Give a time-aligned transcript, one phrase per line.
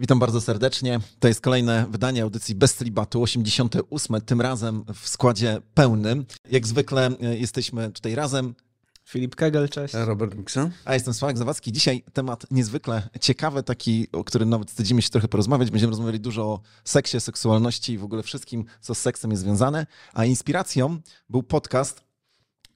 [0.00, 1.00] Witam bardzo serdecznie.
[1.18, 4.20] To jest kolejne wydanie audycji Bez Celibatu, 88.
[4.20, 6.26] Tym razem w składzie pełnym.
[6.50, 8.54] Jak zwykle e, jesteśmy tutaj razem.
[9.04, 9.94] Filip Kegel, cześć.
[9.94, 10.70] Robert Miksa.
[10.84, 11.72] A jestem Sławek Zawadzki.
[11.72, 15.70] Dzisiaj temat niezwykle ciekawy, taki, o którym nawet wstydzimy się trochę porozmawiać.
[15.70, 19.86] Będziemy rozmawiali dużo o seksie, seksualności i w ogóle wszystkim, co z seksem jest związane.
[20.14, 22.09] A inspiracją był podcast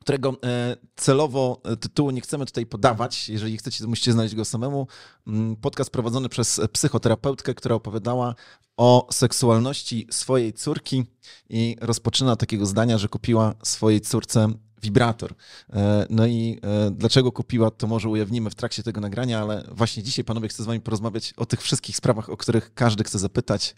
[0.04, 3.28] którego e, celowo e, tytułu nie chcemy tutaj podawać.
[3.28, 4.86] Jeżeli chcecie, to musicie znaleźć go samemu.
[5.26, 8.34] Mm, podcast prowadzony przez psychoterapeutkę, która opowiadała
[8.76, 11.04] o seksualności swojej córki
[11.48, 14.48] i rozpoczyna takiego zdania, że kupiła swojej córce
[14.82, 15.34] wibrator.
[15.72, 20.24] E, no i dlaczego kupiła, to może ujawnimy w trakcie tego nagrania, ale właśnie dzisiaj,
[20.24, 23.74] panowie, chcę z wami porozmawiać o tych wszystkich sprawach, o których każdy chce zapytać,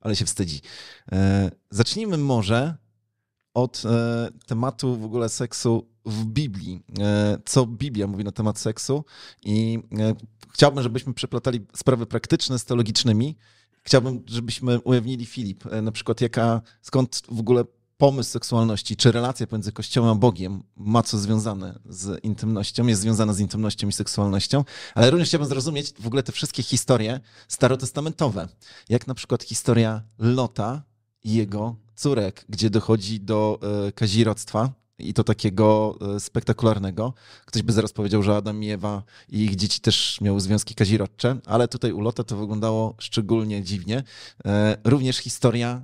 [0.00, 0.60] ale się wstydzi.
[1.70, 2.81] Zacznijmy może
[3.54, 6.82] od e, tematu w ogóle seksu w Biblii.
[7.00, 9.04] E, co Biblia mówi na temat seksu
[9.44, 10.14] i e,
[10.52, 13.36] chciałbym, żebyśmy przeplatali sprawy praktyczne z teologicznymi.
[13.82, 17.64] Chciałbym, żebyśmy ujawnili Filip, e, na przykład jaka, skąd w ogóle
[17.96, 23.32] pomysł seksualności, czy relacja pomiędzy Kościołem a Bogiem ma co związane z intymnością, jest związana
[23.32, 28.48] z intymnością i seksualnością, ale również chciałbym zrozumieć w ogóle te wszystkie historie starotestamentowe,
[28.88, 30.82] jak na przykład historia Lota
[31.24, 37.14] jego córek, gdzie dochodzi do e, kazirodztwa i to takiego e, spektakularnego.
[37.46, 41.38] Ktoś by zaraz powiedział, że Adam i Ewa i ich dzieci też miały związki kazirodcze,
[41.46, 44.02] ale tutaj u Lota to wyglądało szczególnie dziwnie.
[44.44, 45.82] E, również historia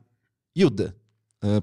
[0.56, 0.92] Judy,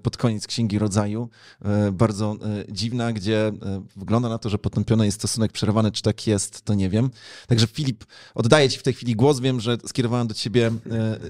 [0.04, 1.30] pod koniec Księgi Rodzaju,
[1.62, 3.52] e, bardzo e, dziwna, gdzie
[3.96, 5.92] wygląda na to, że potępiony jest stosunek przerwany.
[5.92, 7.10] Czy tak jest, to nie wiem.
[7.48, 9.40] Także Filip, oddaję Ci w tej chwili głos.
[9.40, 10.72] Wiem, że skierowałem do Ciebie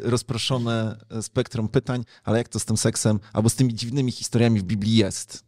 [0.02, 4.64] rozproszone spektrum pytań, ale jak to z tym seksem albo z tymi dziwnymi historiami w
[4.64, 5.44] Biblii jest?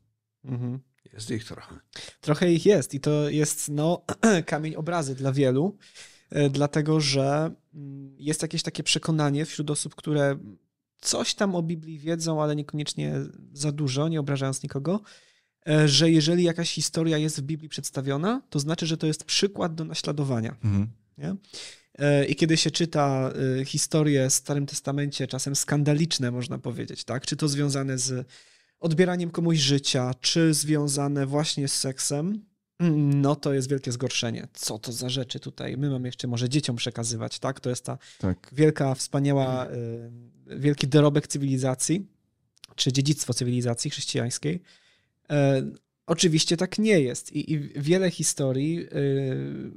[0.46, 0.80] Mhm.
[1.14, 1.80] Jest ich trochę.
[2.22, 4.06] Trochę ich jest i to jest no,
[4.46, 5.78] kamień obrazy dla wielu,
[6.50, 10.38] dlatego że mm, jest jakieś takie przekonanie wśród osób, które
[11.02, 13.14] coś tam o Biblii wiedzą, ale niekoniecznie
[13.54, 15.02] za dużo, nie obrażając nikogo,
[15.68, 19.76] e, że jeżeli jakaś historia jest w Biblii przedstawiona, to znaczy, że to jest przykład
[19.76, 20.56] do naśladowania.
[20.64, 20.88] Mhm.
[21.18, 21.36] Nie?
[22.00, 27.26] E, I kiedy się czyta e, historie w Starym Testamencie, czasem skandaliczne, można powiedzieć, tak?
[27.26, 28.28] czy to związane z
[28.80, 32.46] odbieraniem komuś życia, czy związane właśnie z seksem,
[32.80, 34.48] no to jest wielkie zgorszenie.
[34.54, 35.78] Co to za rzeczy tutaj?
[35.78, 37.60] My mamy jeszcze może dzieciom przekazywać, tak?
[37.60, 38.50] To jest ta tak.
[38.54, 42.08] wielka, wspaniała, y, wielki dorobek cywilizacji,
[42.76, 44.56] czy dziedzictwo cywilizacji chrześcijańskiej.
[44.56, 45.36] Y,
[46.06, 47.32] oczywiście tak nie jest.
[47.32, 49.72] I, I, wiele historii y,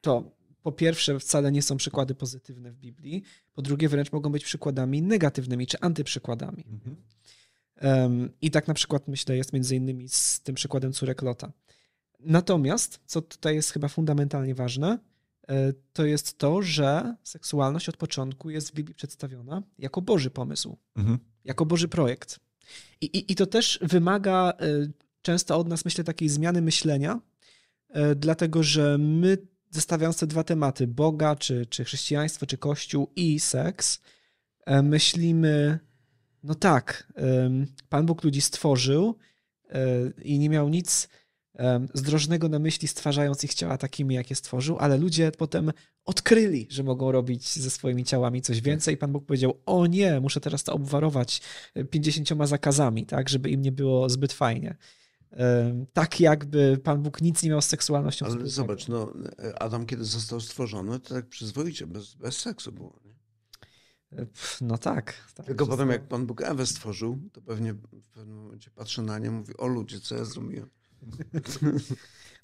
[0.00, 0.30] to
[0.62, 3.22] po pierwsze wcale nie są przykłady pozytywne w Biblii,
[3.54, 6.64] po drugie wręcz mogą być przykładami negatywnymi czy antyprzykładami.
[6.72, 6.96] Mhm.
[8.42, 11.52] I tak na przykład myślę jest między innymi z tym przykładem córek Lota.
[12.22, 14.98] Natomiast, co tutaj jest chyba fundamentalnie ważne,
[15.48, 20.76] e, to jest to, że seksualność od początku jest w Biblii przedstawiona jako Boży pomysł,
[20.96, 21.18] mhm.
[21.44, 22.40] jako Boży projekt.
[23.00, 24.66] I, i, I to też wymaga e,
[25.22, 27.20] często od nas, myślę, takiej zmiany myślenia,
[27.88, 29.38] e, dlatego że my,
[29.70, 34.00] zestawiając te dwa tematy, Boga, czy, czy chrześcijaństwo, czy Kościół i seks,
[34.82, 35.78] myślimy,
[36.42, 37.12] no tak,
[37.88, 39.18] Pan Bóg ludzi stworzył
[40.22, 41.08] i nie miał nic
[41.94, 45.72] zdrożnego na myśli, stwarzając ich ciała takimi, jakie stworzył, ale ludzie potem
[46.04, 48.96] odkryli, że mogą robić ze swoimi ciałami coś więcej.
[48.96, 51.40] Pan Bóg powiedział: O nie, muszę teraz to obwarować
[51.90, 54.76] pięćdziesięcioma zakazami, tak, żeby im nie było zbyt fajnie.
[55.92, 58.26] Tak jakby Pan Bóg nic nie miał z seksualnością.
[58.26, 59.12] Ale zobacz, no,
[59.58, 63.00] Adam kiedy został stworzony, to tak przyzwoicie, bez, bez seksu było.
[63.04, 63.14] Nie?
[64.60, 65.14] No tak.
[65.34, 69.18] tak Tylko potem jak Pan Bóg Ewę stworzył, to pewnie w pewnym momencie patrzy na
[69.18, 70.70] nie i mówi, o ludzie, co ja zrobiłem.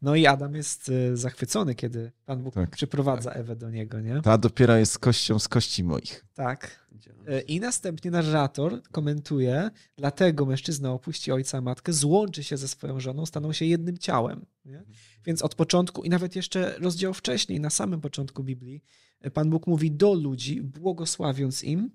[0.02, 3.38] No i Adam jest y, zachwycony, kiedy Pan Bóg tak, przyprowadza tak.
[3.38, 4.22] Ewę do niego, nie?
[4.22, 6.24] Ta dopiero jest kością z kości moich.
[6.34, 6.86] Tak.
[7.28, 13.26] Y, I następnie narrator komentuje, dlatego mężczyzna opuści ojca, matkę, złączy się ze swoją żoną,
[13.26, 14.46] staną się jednym ciałem.
[14.64, 14.82] Nie?
[15.24, 18.82] Więc od początku, i nawet jeszcze rozdział wcześniej, na samym początku Biblii,
[19.26, 21.90] y, Pan Bóg mówi do ludzi, błogosławiąc im,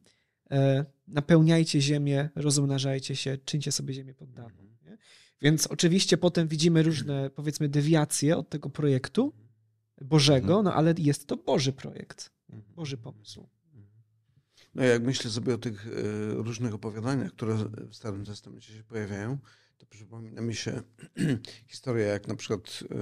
[1.08, 4.71] napełniajcie ziemię, rozmnażajcie się, czyńcie sobie ziemię poddawną.
[5.42, 9.34] Więc oczywiście potem widzimy różne, powiedzmy, dewiacje od tego projektu
[10.02, 12.32] Bożego, no ale jest to Boży projekt.
[12.76, 13.48] Boży pomysł.
[14.76, 15.92] No jak myślę sobie o tych e,
[16.34, 17.56] różnych opowiadaniach, które
[17.90, 19.38] w Starym Testamencie się pojawiają,
[19.78, 20.82] to przypomina mi się
[21.68, 22.96] historia, jak na przykład e,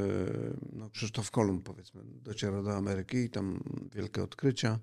[0.74, 3.64] no, Krzysztof Kolumb, powiedzmy, dociera do Ameryki i tam
[3.96, 4.80] wielkie odkrycia,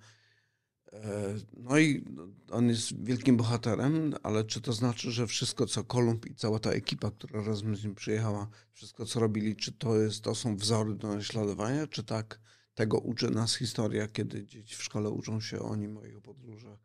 [1.56, 2.04] no i
[2.50, 6.70] on jest wielkim bohaterem, ale czy to znaczy, że wszystko, co Kolumb i cała ta
[6.70, 10.94] ekipa, która razem z nim przyjechała, wszystko, co robili, czy to, jest, to są wzory
[10.94, 12.40] do naśladowania, czy tak
[12.75, 16.78] tego uczy nas historia, kiedy dzieci w szkole uczą się o nim, o jego podróżach.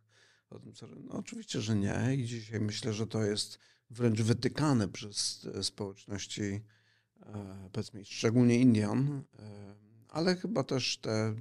[0.49, 0.87] O tym, co...
[0.87, 2.15] No oczywiście, że nie.
[2.15, 3.59] I dzisiaj myślę, że to jest
[3.89, 6.61] wręcz wytykane przez społeczności,
[7.71, 9.23] powiedzmy, szczególnie Indian,
[10.09, 11.35] ale chyba też te,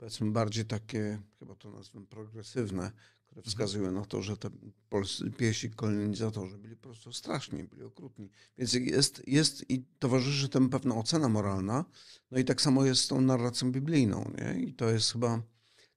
[0.00, 2.92] powiedzmy, bardziej takie, chyba to nazwę progresywne,
[3.26, 3.44] które mhm.
[3.44, 4.50] wskazują na to, że te
[4.88, 8.30] polscy piesi kolonizatorzy byli po prostu straszni, byli okrutni.
[8.58, 11.84] Więc jest, jest i towarzyszy temu pewna ocena moralna,
[12.30, 14.62] no i tak samo jest z tą narracją biblijną, nie?
[14.62, 15.42] I to jest chyba,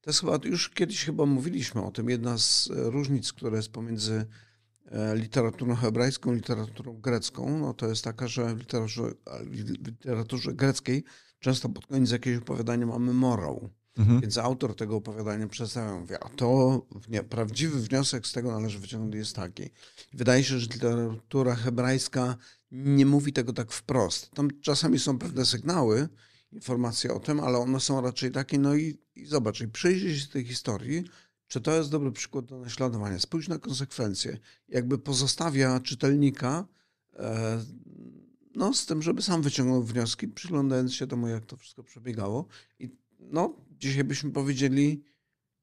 [0.02, 4.26] to jest chyba, już kiedyś chyba mówiliśmy o tym, jedna z różnic, która jest pomiędzy
[4.86, 9.14] e, literaturą hebrajską, literaturą grecką, no to jest taka, że w literaturze,
[9.44, 9.54] w
[9.88, 11.04] literaturze greckiej
[11.40, 13.70] często pod koniec jakiegoś opowiadania mamy morał.
[13.98, 14.22] Mhm.
[14.22, 19.16] Więc autor tego opowiadania przedstawia, mówi, a to nie, prawdziwy wniosek z tego należy wyciągnąć
[19.16, 19.70] jest taki.
[20.14, 22.38] Wydaje się, że literatura hebrajska
[22.72, 24.32] nie mówi tego tak wprost.
[24.32, 26.10] Tam czasami są pewne sygnały,
[26.52, 30.28] informacje o tym, ale one są raczej takie, no i, i zobacz, i przyjrzyj się
[30.28, 31.04] tej historii,
[31.48, 33.20] czy to jest dobry przykład do naśladowania.
[33.20, 34.38] Spójrz na konsekwencje.
[34.70, 36.68] Jakby pozostawia czytelnika
[37.14, 37.64] e,
[38.56, 42.48] no, z tym, żeby sam wyciągnął wnioski, przyglądając się temu, jak to wszystko przebiegało.
[42.80, 45.04] I no, dzisiaj byśmy powiedzieli,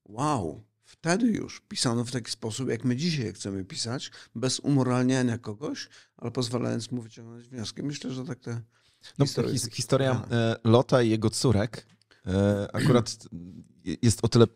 [0.05, 5.89] wow, wtedy już pisano w taki sposób, jak my dzisiaj chcemy pisać, bez umoralniania kogoś,
[6.17, 7.83] ale pozwalając mu wyciągnąć wnioski.
[7.83, 8.63] Myślę, że tak te
[9.19, 11.87] no, his, historia e, Lota i jego córek
[12.27, 13.17] e, akurat
[14.03, 14.47] jest o tyle,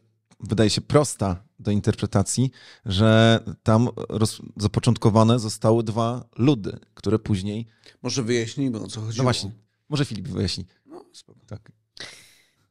[0.41, 2.51] wydaje się, prosta do interpretacji,
[2.85, 7.67] że tam roz, zapoczątkowane zostały dwa ludy, które później...
[8.03, 9.19] Może wyjaśnijmy, o co chodzi.
[9.19, 9.51] No właśnie,
[9.89, 10.67] może Filip wyjaśni.
[10.87, 11.41] No, spoko.
[11.47, 11.73] Tak.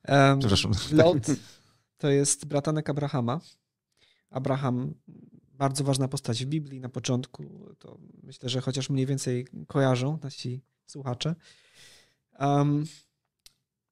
[0.07, 0.71] Um, Przepraszam.
[0.91, 1.27] Lot
[1.97, 3.39] to jest bratanek Abrahama.
[4.29, 4.93] Abraham,
[5.53, 7.75] bardzo ważna postać w Biblii na początku.
[7.79, 11.35] To myślę, że chociaż mniej więcej kojarzą nasi słuchacze.
[12.39, 12.85] Um,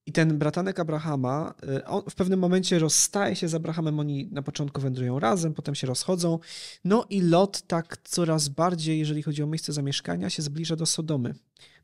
[0.06, 4.00] I ten bratanek Abrahama, y, on w pewnym momencie rozstaje się z Abrahamem.
[4.00, 6.40] Oni na początku wędrują razem, potem się rozchodzą.
[6.84, 11.36] No i Lot tak coraz bardziej, jeżeli chodzi o miejsce zamieszkania, się zbliża do Sodomy.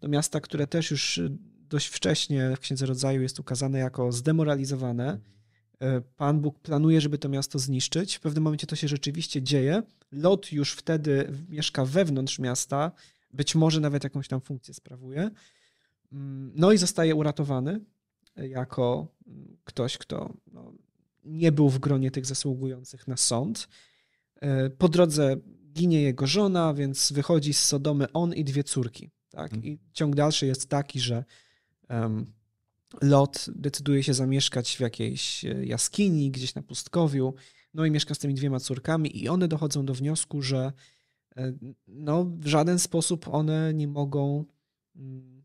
[0.01, 1.19] Do miasta, które też już
[1.69, 5.19] dość wcześnie w Księdze Rodzaju jest ukazane jako zdemoralizowane.
[5.79, 8.15] E, Pan Bóg planuje, żeby to miasto zniszczyć.
[8.15, 9.83] W pewnym momencie to się rzeczywiście dzieje.
[10.11, 12.91] Lot już wtedy mieszka wewnątrz miasta,
[13.33, 15.31] być może nawet jakąś tam funkcję sprawuje.
[16.11, 17.79] Mm, no i zostaje uratowany
[18.35, 19.07] jako
[19.63, 20.73] ktoś, kto no,
[21.25, 23.67] nie był w gronie tych zasługujących na sąd.
[24.35, 25.37] E, po drodze
[25.73, 29.11] ginie jego żona, więc wychodzi z Sodomy on i dwie córki.
[29.29, 29.53] Tak?
[29.53, 29.63] Mhm.
[29.63, 31.23] I ciąg dalszy jest taki, że
[33.01, 37.33] Lot decyduje się zamieszkać w jakiejś e, jaskini, gdzieś na pustkowiu,
[37.73, 40.73] no i mieszka z tymi dwiema córkami i one dochodzą do wniosku, że
[41.37, 41.53] e,
[41.87, 44.45] no, w żaden sposób one nie mogą,
[44.95, 45.43] mm,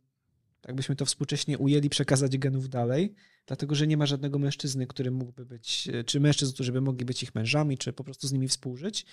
[0.60, 3.14] tak byśmy to współcześnie ujęli, przekazać genów dalej,
[3.46, 7.04] dlatego że nie ma żadnego mężczyzny, który mógłby być, e, czy mężczyzn, którzy by mogli
[7.04, 9.06] być ich mężami, czy po prostu z nimi współżyć.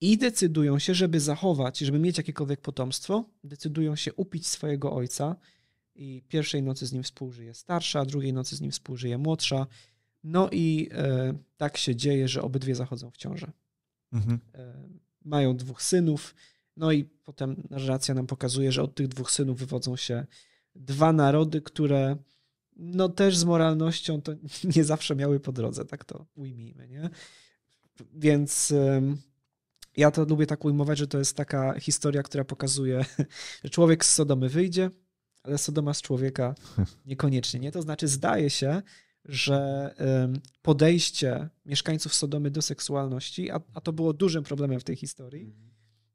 [0.00, 5.36] I decydują się, żeby zachować, żeby mieć jakiekolwiek potomstwo, decydują się upić swojego ojca,
[5.94, 9.66] i pierwszej nocy z nim współżyje starsza, drugiej nocy z nim współżyje młodsza.
[10.24, 13.52] No i e, tak się dzieje, że obydwie zachodzą w ciążę.
[14.12, 14.40] Mhm.
[14.54, 14.88] E,
[15.24, 16.34] mają dwóch synów,
[16.76, 20.26] no i potem narracja nam pokazuje, że od tych dwóch synów wywodzą się
[20.74, 22.16] dwa narody, które
[22.76, 24.32] no też z moralnością to
[24.76, 27.10] nie zawsze miały po drodze, tak to ujmijmy, nie?
[28.14, 29.02] Więc e,
[29.96, 33.04] ja to lubię tak ujmować, że to jest taka historia, która pokazuje,
[33.64, 34.90] że człowiek z Sodomy wyjdzie,
[35.44, 36.54] ale Sodoma z człowieka
[37.06, 37.60] niekoniecznie.
[37.60, 37.72] Nie?
[37.72, 38.82] To znaczy, zdaje się,
[39.24, 39.94] że
[40.62, 45.70] podejście mieszkańców Sodomy do seksualności, a, a to było dużym problemem w tej historii, mhm.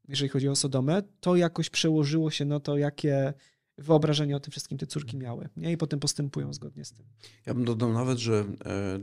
[0.08, 3.34] jeżeli chodzi o Sodomę, to jakoś przełożyło się na to, jakie
[3.78, 5.24] wyobrażenie o tym wszystkim te córki mhm.
[5.24, 5.50] miały.
[5.58, 5.72] Nie?
[5.72, 7.06] I potem postępują zgodnie z tym.
[7.46, 9.00] Ja bym dodał nawet, że e,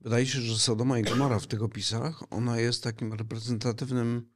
[0.00, 4.28] wydaje się, że Sodoma i Gomora w tych opisach, ona jest takim reprezentatywnym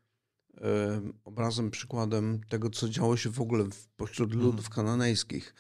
[1.25, 3.65] obrazem, przykładem tego, co działo się w ogóle
[3.97, 4.47] pośród mhm.
[4.47, 5.55] ludów kananejskich.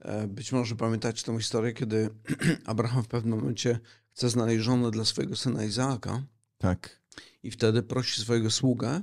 [0.00, 2.08] E, być może pamiętacie tę historię, kiedy
[2.64, 3.80] Abraham w pewnym momencie
[4.10, 6.22] chce znaleźć żonę dla swojego syna Izaaka.
[6.58, 7.02] Tak.
[7.42, 9.02] I wtedy prosi swojego sługę,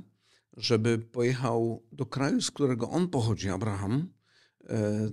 [0.56, 4.12] żeby pojechał do kraju, z którego on pochodzi, Abraham,
[4.68, 5.10] e,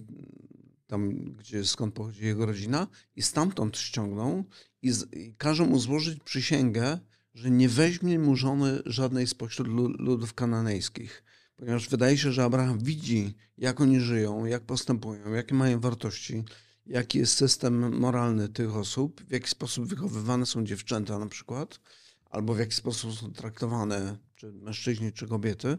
[0.88, 4.44] tam gdzie, skąd pochodzi jego rodzina, i stamtąd ściągnął
[4.82, 7.00] i, z, i każe mu złożyć przysięgę,
[7.38, 9.68] że nie weźmie mu żony żadnej spośród
[10.00, 11.24] ludów kananejskich,
[11.56, 16.44] ponieważ wydaje się, że Abraham widzi, jak oni żyją, jak postępują, jakie mają wartości,
[16.86, 21.80] jaki jest system moralny tych osób, w jaki sposób wychowywane są dziewczęta na przykład,
[22.30, 25.78] albo w jaki sposób są traktowane czy mężczyźni, czy kobiety.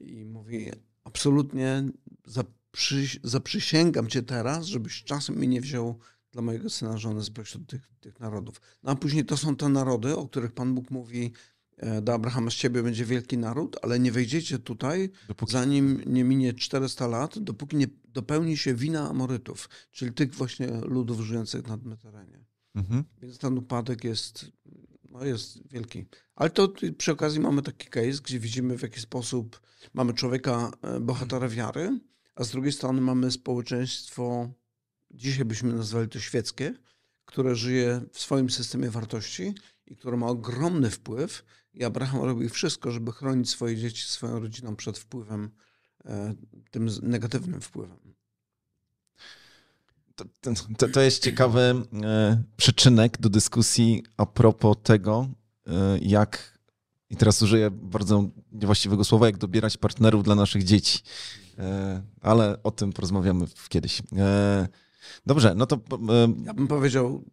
[0.00, 0.70] I mówi,
[1.04, 1.84] absolutnie
[2.26, 5.98] zaprzy, zaprzysięgam cię teraz, żebyś czasem mi nie wziął
[6.32, 8.60] dla mojego syna żony spośród tych, tych narodów.
[8.82, 11.32] No a później to są te narody, o których Pan Bóg mówi,
[11.76, 15.52] e, do Abrahama z ciebie będzie wielki naród, ale nie wejdziecie tutaj, dopóki...
[15.52, 21.20] zanim nie minie 400 lat, dopóki nie dopełni się wina Amorytów, czyli tych właśnie ludów
[21.20, 22.44] żyjących na tym terenie.
[22.74, 23.04] Mhm.
[23.22, 24.46] Więc ten upadek jest,
[25.10, 26.06] no jest wielki.
[26.34, 29.60] Ale to przy okazji mamy taki case, gdzie widzimy w jaki sposób
[29.94, 32.00] mamy człowieka, e, bohatera wiary,
[32.34, 34.52] a z drugiej strony mamy społeczeństwo,
[35.12, 36.74] dzisiaj byśmy nazwali to świeckie,
[37.24, 39.54] które żyje w swoim systemie wartości
[39.86, 41.44] i które ma ogromny wpływ.
[41.74, 45.50] I Abraham robi wszystko, żeby chronić swoje dzieci, swoją rodziną przed wpływem,
[46.04, 46.34] e,
[46.70, 47.98] tym negatywnym wpływem.
[50.16, 50.24] To,
[50.78, 51.60] to, to jest ciekawy
[52.02, 55.28] e, przyczynek do dyskusji a propos tego,
[55.66, 56.58] e, jak,
[57.10, 60.98] i teraz użyję bardzo niewłaściwego słowa, jak dobierać partnerów dla naszych dzieci.
[62.20, 64.02] Ale o tym porozmawiamy kiedyś.
[65.02, 65.76] E, dobrze, no to.
[65.76, 65.80] E,
[66.44, 67.24] ja bym powiedział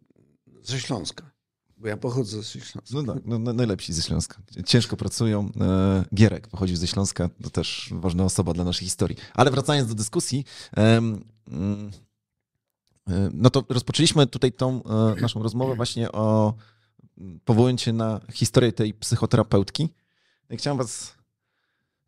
[0.62, 1.30] ze Śląska.
[1.76, 2.80] Bo ja pochodzę ze Śląska.
[2.92, 4.42] No tak, no, najlepsi ze Śląska.
[4.66, 5.50] Ciężko pracują.
[6.14, 9.16] Gierek pochodził ze Śląska, to też ważna osoba dla naszej historii.
[9.34, 11.24] Ale wracając do dyskusji, mm,
[13.32, 14.82] no to rozpoczęliśmy tutaj tą
[15.20, 16.54] naszą rozmowę właśnie o
[17.44, 19.88] powołując się na historię tej psychoterapeutki.
[20.50, 21.14] Chciałem was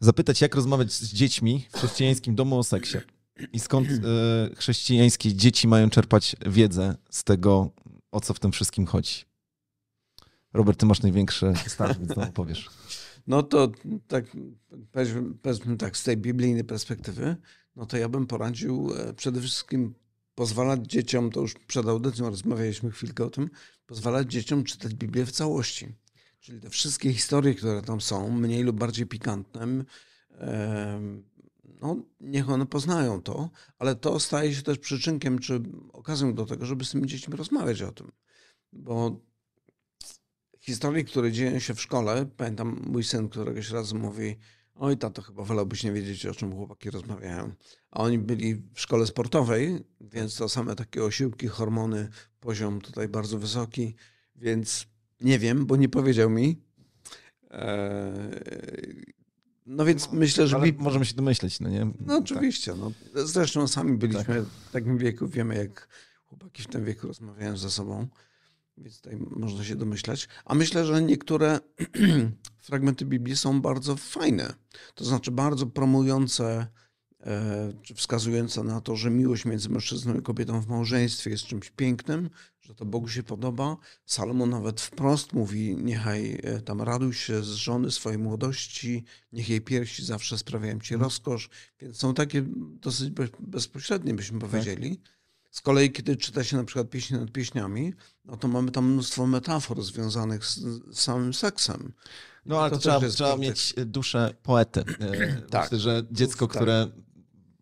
[0.01, 2.99] zapytać, jak rozmawiać z dziećmi w chrześcijańskim domu o seksie
[3.53, 7.71] i skąd e, chrześcijańskie dzieci mają czerpać wiedzę z tego,
[8.13, 9.25] o co w tym wszystkim chodzi.
[10.53, 12.71] Robert, ty masz największy start, więc to powiesz.
[13.27, 13.73] No to
[14.09, 14.25] tak,
[14.93, 17.37] powiedzmy tak, z tej biblijnej perspektywy,
[17.77, 19.95] no to ja bym poradził e, przede wszystkim
[20.35, 23.51] pozwalać dzieciom, to już przed audycją rozmawialiśmy chwilkę o tym,
[23.87, 25.89] pozwalać dzieciom czytać Biblię w całości.
[26.41, 29.85] Czyli te wszystkie historie, które tam są, mniej lub bardziej pikantne,
[31.83, 35.63] no, niech one poznają to, ale to staje się też przyczynkiem czy
[35.93, 38.13] okazją do tego, żeby z tymi dziećmi rozmawiać o tym.
[38.73, 39.21] Bo
[40.61, 44.37] historie, które dzieją się w szkole, pamiętam mój syn któregoś razu mówi,
[44.75, 47.53] oj tato, chyba wolałbyś nie wiedzieć, o czym chłopaki rozmawiają.
[47.91, 52.09] A oni byli w szkole sportowej, więc to same takie osiłki, hormony,
[52.41, 53.95] poziom tutaj bardzo wysoki,
[54.37, 54.87] więc
[55.21, 56.63] nie wiem, bo nie powiedział mi.
[59.67, 60.57] No więc no, myślę, że.
[60.57, 61.87] Ale możemy się domyśleć, no nie?
[62.07, 62.75] No oczywiście.
[62.75, 62.93] No.
[63.15, 64.45] Zresztą sami byliśmy tak.
[64.45, 65.89] w takim wieku, wiemy, jak
[66.25, 68.07] chłopaki w tym wieku rozmawiają ze sobą,
[68.79, 70.29] więc tutaj można się domyślać.
[70.45, 71.61] A myślę, że niektóre
[72.61, 74.55] fragmenty Biblii są bardzo fajne.
[74.95, 76.67] To znaczy bardzo promujące
[77.97, 82.75] wskazująca na to, że miłość między mężczyzną i kobietą w małżeństwie jest czymś pięknym, że
[82.75, 83.77] to Bogu się podoba.
[84.07, 89.61] Salomon nawet wprost mówi, niechaj e, tam raduj się z żony swojej młodości, niech jej
[89.61, 91.03] piersi zawsze sprawiają ci mhm.
[91.03, 91.51] rozkosz.
[91.81, 92.45] Więc są takie
[92.81, 93.11] dosyć
[93.41, 94.51] bezpośrednie, byśmy tak.
[94.51, 95.01] powiedzieli.
[95.51, 99.27] Z kolei, kiedy czyta się na przykład pieśni nad pieśniami, no to mamy tam mnóstwo
[99.27, 101.93] metafor związanych z, z samym seksem.
[102.47, 104.85] No ale to, to trzeba, trzeba mieć duszę poety.
[105.01, 105.63] E, tak.
[105.63, 106.57] Myślę, że dziecko, tak.
[106.57, 106.89] które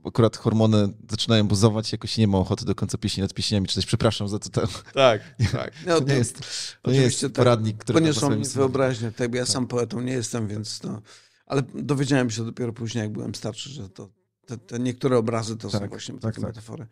[0.04, 3.86] akurat hormony zaczynają buzować, jakoś nie ma ochoty do końca pieśni nad pieśniami czytać.
[3.86, 4.66] Przepraszam za to.
[4.94, 5.72] Tak, tak.
[5.86, 6.40] No, to nie jest,
[6.82, 8.00] to nie jest tak, poradnik, który...
[8.00, 9.52] Poniosło mi wyobraźnię, tak, ja tak.
[9.52, 11.02] sam poetą nie jestem, więc to...
[11.46, 14.08] Ale dowiedziałem się dopiero później, jak byłem starszy, że to,
[14.46, 16.50] te, te niektóre obrazy to tak, są właśnie tak, takie tak.
[16.50, 16.86] metafory.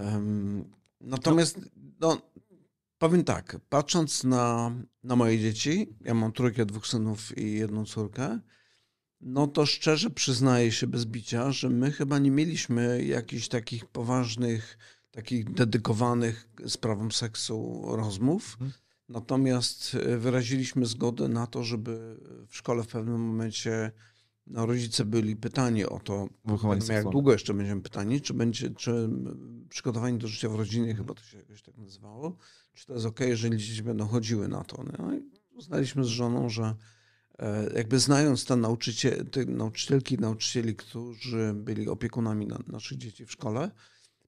[0.00, 0.64] Um,
[1.00, 1.60] natomiast,
[2.00, 2.18] no,
[2.98, 4.72] powiem tak, patrząc na,
[5.04, 8.40] na moje dzieci, ja mam trójkę dwóch synów i jedną córkę,
[9.20, 14.78] no to szczerze przyznaję się bez bicia, że my chyba nie mieliśmy jakichś takich poważnych,
[15.10, 18.56] takich dedykowanych sprawom seksu rozmów.
[18.58, 18.72] Hmm.
[19.08, 22.16] Natomiast e, wyraziliśmy zgodę na to, żeby
[22.48, 23.92] w szkole w pewnym momencie
[24.46, 26.28] no, rodzice byli pytani o to,
[26.88, 29.08] jak długo jeszcze będziemy pytani, czy będzie, czy
[29.68, 32.36] przygotowanie do życia w rodzinie, chyba to się jakoś tak nazywało,
[32.74, 34.84] czy to jest ok, jeżeli dzieci będą chodziły na to.
[34.98, 36.74] No i uznaliśmy z żoną, że
[37.74, 38.56] jakby znając te,
[39.30, 43.70] te nauczycielki i nauczycieli, którzy byli opiekunami na, naszych dzieci w szkole,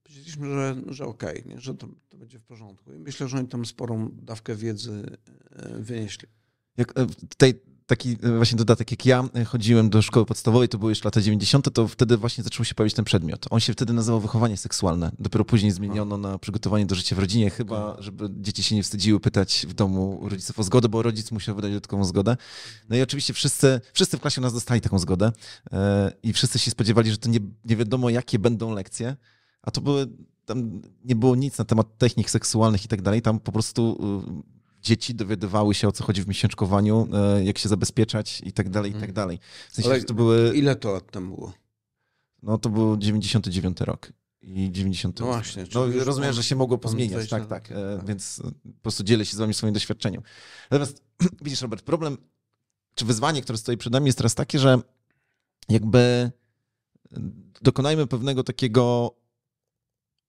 [0.03, 2.93] powiedzieliśmy, że, że okej, okay, że to, to, będzie w porządku.
[2.93, 5.19] I myślę, że oni tam sporą dawkę wiedzy
[5.51, 6.29] e, wynieśli.
[6.77, 7.07] Jak e,
[7.91, 11.21] taki e, właśnie dodatek, jak ja e, chodziłem do szkoły podstawowej, to były już lata
[11.21, 13.47] 90., to wtedy właśnie zaczął się pojawić ten przedmiot.
[13.51, 15.13] On się wtedy nazywał wychowanie seksualne.
[15.19, 19.21] Dopiero później zmieniono na przygotowanie do życia w rodzinie, chyba, żeby dzieci się nie wstydziły
[19.21, 22.37] pytać w domu rodziców o zgodę, bo rodzic musiał wydać dodatkową zgodę.
[22.89, 25.33] No i oczywiście wszyscy, wszyscy w klasie u nas dostali taką zgodę
[25.73, 29.17] e, i wszyscy się spodziewali, że to nie, nie wiadomo, jakie będą lekcje,
[29.63, 30.07] a to były,
[30.45, 33.99] tam nie było nic na temat technik seksualnych i tak dalej, tam po prostu
[34.83, 38.91] dzieci dowiadywały się, o co chodzi w miesięczkowaniu, e, jak się zabezpieczać i tak dalej,
[38.91, 39.15] i tak mhm.
[39.15, 39.39] dalej.
[39.71, 40.53] W sensie, Ale to były...
[40.55, 41.53] ile to lat temu było?
[42.43, 44.13] No to był 99 rok.
[44.43, 45.21] i 90.
[45.21, 45.65] No właśnie.
[45.75, 49.27] No, rozumiem, że się mogło pozmieniać, 20 tak, tak, e, Więc e, po prostu dzielę
[49.27, 50.23] się z wami swoim doświadczeniem.
[50.71, 51.03] Natomiast
[51.45, 52.17] widzisz, Robert, problem,
[52.95, 54.79] czy wyzwanie, które stoi przed nami jest teraz takie, że
[55.69, 56.31] jakby
[57.63, 59.15] dokonajmy pewnego takiego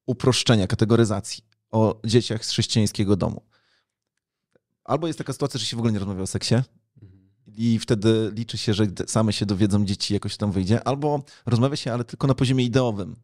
[0.06, 3.42] uproszczenia, kategoryzacji o dzieciach z chrześcijańskiego domu.
[4.84, 6.56] Albo jest taka sytuacja, że się w ogóle nie rozmawia o seksie,
[7.02, 7.22] Mhm.
[7.58, 11.94] i wtedy liczy się, że same się dowiedzą, dzieci jakoś tam wyjdzie, albo rozmawia się,
[11.94, 13.16] ale tylko na poziomie ideowym,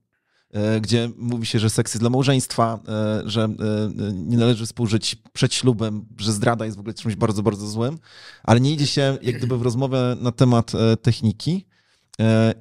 [0.52, 3.50] e, gdzie mówi się, że seks jest dla małżeństwa, e, że e,
[4.14, 7.98] nie należy współżyć przed ślubem, że zdrada jest w ogóle czymś bardzo, bardzo złym,
[8.44, 10.72] ale nie idzie się jak gdyby w rozmowę na temat
[11.02, 11.66] techniki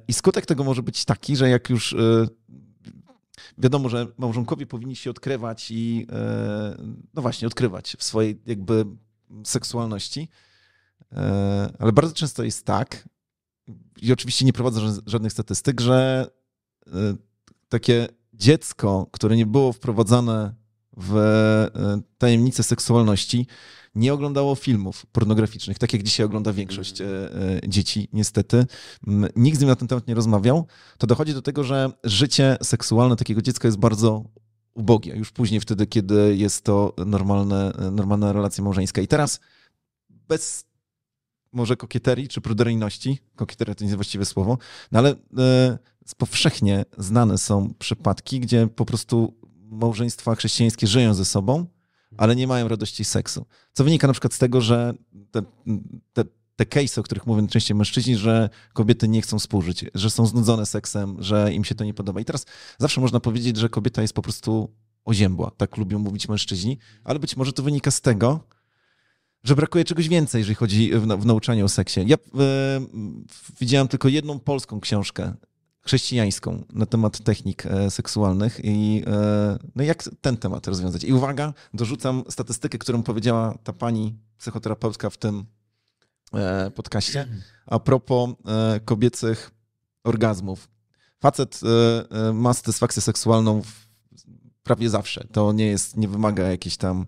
[0.07, 1.95] i skutek tego może być taki, że jak już
[3.57, 6.77] wiadomo, że małżonkowie powinni się odkrywać i e,
[7.13, 8.85] no właśnie, odkrywać w swojej jakby
[9.43, 10.29] seksualności,
[11.13, 13.09] E, ale bardzo często jest tak,
[14.01, 16.29] i oczywiście nie prowadzę ża- żadnych statystyk, że
[16.87, 16.91] e,
[17.69, 20.53] takie dziecko, które nie było wprowadzane
[20.97, 23.47] w e, tajemnicę seksualności,
[23.95, 28.65] nie oglądało filmów pornograficznych, tak jak dzisiaj ogląda większość e, e, dzieci, niestety.
[29.07, 30.67] M, Nikt z nim na ten temat nie rozmawiał.
[30.97, 34.23] To dochodzi do tego, że życie seksualne takiego dziecka jest bardzo
[34.73, 35.15] ubogie.
[35.15, 39.01] Już później, wtedy, kiedy jest to normalne, normalna relacja małżeńska.
[39.01, 39.39] I teraz
[40.09, 40.65] bez
[41.51, 44.57] może kokieterii czy pruderyjności, kokieteria to nie jest właściwe słowo,
[44.91, 45.77] no ale e,
[46.17, 49.33] powszechnie znane są przypadki, gdzie po prostu
[49.71, 51.65] małżeństwa chrześcijańskie żyją ze sobą,
[52.17, 53.45] ale nie mają radości seksu.
[53.73, 54.93] Co wynika na przykład z tego, że
[55.31, 55.41] te,
[56.13, 56.23] te,
[56.55, 60.65] te case, o których mówią najczęściej mężczyźni, że kobiety nie chcą współżyć, że są znudzone
[60.65, 62.21] seksem, że im się to nie podoba.
[62.21, 62.45] I teraz
[62.79, 64.69] zawsze można powiedzieć, że kobieta jest po prostu
[65.05, 65.51] oziębła.
[65.57, 68.39] Tak lubią mówić mężczyźni, ale być może to wynika z tego,
[69.43, 71.99] że brakuje czegoś więcej, jeżeli chodzi w, w nauczaniu o seksie.
[72.05, 72.19] Ja e,
[73.59, 75.33] widziałem tylko jedną polską książkę
[75.87, 81.03] chrześcijańską na temat technik e, seksualnych i e, no jak ten temat rozwiązać.
[81.03, 85.45] I uwaga, dorzucam statystykę, którą powiedziała ta pani psychoterapeutka w tym
[86.33, 87.27] e, podcaście
[87.65, 88.29] a propos
[88.85, 89.51] kobiecych
[90.03, 90.69] orgazmów.
[91.19, 91.61] Facet
[92.33, 93.61] ma satysfakcję seksualną
[94.63, 95.27] prawie zawsze.
[95.31, 97.05] To nie jest, nie wymaga jakiejś tam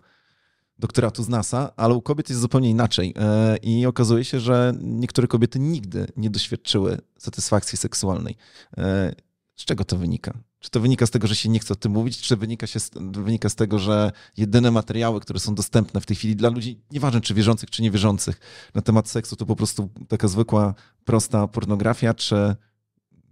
[0.80, 3.14] doktoratu z NASA, ale u kobiet jest zupełnie inaczej.
[3.18, 8.36] E, I okazuje się, że niektóre kobiety nigdy nie doświadczyły satysfakcji seksualnej.
[8.78, 9.16] E,
[9.56, 10.34] Z czego to wynika?
[10.60, 12.80] Czy to wynika z tego, że się nie chce o tym mówić, czy wynika, się
[12.80, 16.82] z, wynika z tego, że jedyne materiały, które są dostępne w tej chwili dla ludzi,
[16.92, 18.40] nieważne czy wierzących, czy niewierzących,
[18.76, 20.74] na temat seksu, to po prostu taka zwykła,
[21.06, 22.56] prosta pornografia, czy,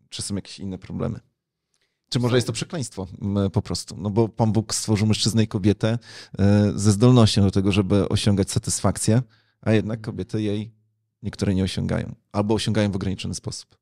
[0.10, 1.20] czy są jakieś inne problemy?
[2.10, 3.08] Czy może jest to przekleństwo
[3.54, 3.98] po prostu?
[3.98, 6.00] No bo Pan Bóg stworzył mężczyznę i kobietę
[6.40, 9.22] e, ze zdolnością do tego, żeby osiągać satysfakcję,
[9.62, 10.72] a jednak kobiety jej
[11.24, 12.16] niektóre nie osiągają.
[12.32, 13.78] Albo osiągają w ograniczony sposób.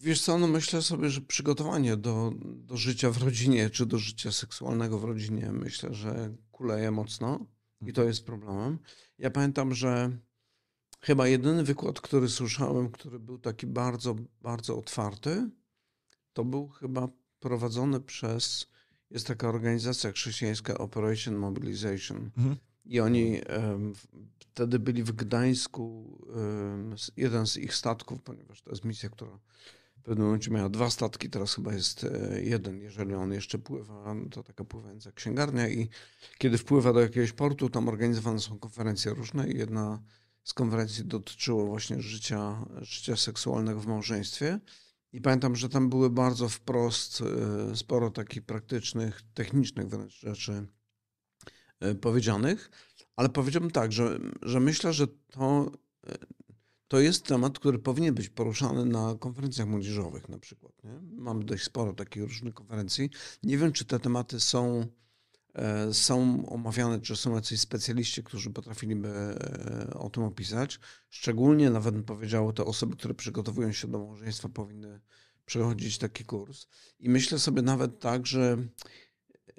[0.00, 4.32] Wiesz co, no myślę sobie, że przygotowanie do, do życia w rodzinie, czy do życia
[4.32, 7.46] seksualnego w rodzinie, myślę, że kuleje mocno
[7.86, 8.78] i to jest problemem.
[9.18, 10.10] Ja pamiętam, że
[11.00, 15.50] chyba jedyny wykład, który słyszałem, który był taki bardzo, bardzo otwarty,
[16.32, 17.08] to był chyba
[17.40, 18.66] prowadzony przez,
[19.10, 22.30] jest taka organizacja chrześcijańska Operation Mobilization.
[22.36, 22.56] Mhm.
[22.84, 23.40] I oni
[23.94, 24.06] w-
[24.38, 26.18] wtedy byli w Gdańsku,
[26.96, 29.38] z- jeden z ich statków, ponieważ to jest misja, która
[29.96, 34.14] w pewnym momencie miała dwa statki, teraz chyba jest e, jeden, jeżeli on jeszcze pływa,
[34.30, 35.88] to taka pływająca księgarnia i
[36.38, 40.02] kiedy wpływa do jakiegoś portu, tam organizowane są konferencje różne i jedna
[40.44, 44.60] z konferencji dotyczyła właśnie życia, życia seksualnego w małżeństwie.
[45.12, 50.66] I pamiętam, że tam były bardzo wprost e, sporo takich praktycznych, technicznych wręcz rzeczy
[51.80, 52.70] e, powiedzianych,
[53.16, 55.72] ale powiedziałbym tak, że, że myślę, że to,
[56.06, 56.18] e,
[56.88, 60.72] to jest temat, który powinien być poruszany na konferencjach młodzieżowych na przykład.
[60.84, 61.44] Nie?
[61.44, 63.10] Dość sporo takich różnych konferencji.
[63.42, 64.86] Nie wiem, czy te tematy są,
[65.92, 70.80] są omawiane, czy są jacyś specjaliści, którzy potrafiliby e, o tym opisać.
[71.08, 75.00] Szczególnie nawet bym powiedział, te osoby, które przygotowują się do małżeństwa powinny
[75.46, 76.66] przechodzić taki kurs.
[77.00, 78.56] I myślę sobie nawet tak, że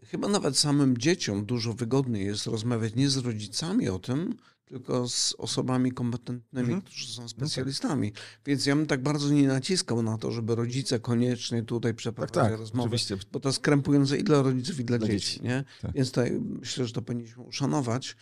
[0.04, 4.38] chyba nawet samym dzieciom dużo wygodniej jest rozmawiać nie z rodzicami o tym,
[4.72, 6.82] tylko z osobami kompetentnymi, Mhm.
[6.82, 8.14] którzy są specjalistami.
[8.46, 12.50] Więc ja bym tak bardzo nie naciskał na to, żeby rodzice koniecznie tutaj Tak, przeprowadzali
[12.50, 13.18] tak, rozmowy, oczywiście.
[13.32, 15.28] bo to jest krępujące i dla rodziców, i dla, Dla dzieci.
[15.28, 15.64] dzieci, Nie?
[15.82, 15.94] tak.
[15.94, 18.16] Więc tutaj myślę, że to powinniśmy uszanować.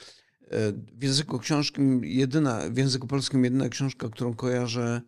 [0.51, 5.01] E, W języku książki jedyna, w języku polskim jedyna książka, którą kojarzę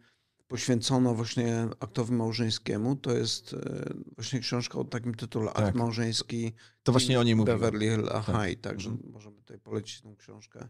[0.47, 5.65] poświęcona właśnie aktowi małżeńskiemu, to jest e, właśnie książka o takim tytule Tak.
[5.65, 7.59] Akt małżeński To właśnie o niej mówiłem.
[7.59, 8.25] Beverly Hill Tak.
[8.25, 10.67] High, także możemy tutaj polecić tą książkę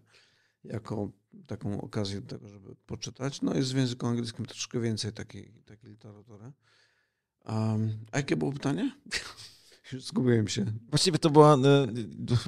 [0.63, 1.12] jako
[1.47, 3.41] taką okazję do tego, żeby poczytać.
[3.41, 6.52] No jest w języku angielskim troszkę więcej takiej, takiej literatury.
[7.45, 8.91] Um, a jakie było pytanie?
[9.93, 10.65] Już zgubiłem się.
[10.89, 11.88] Właściwie to była, e,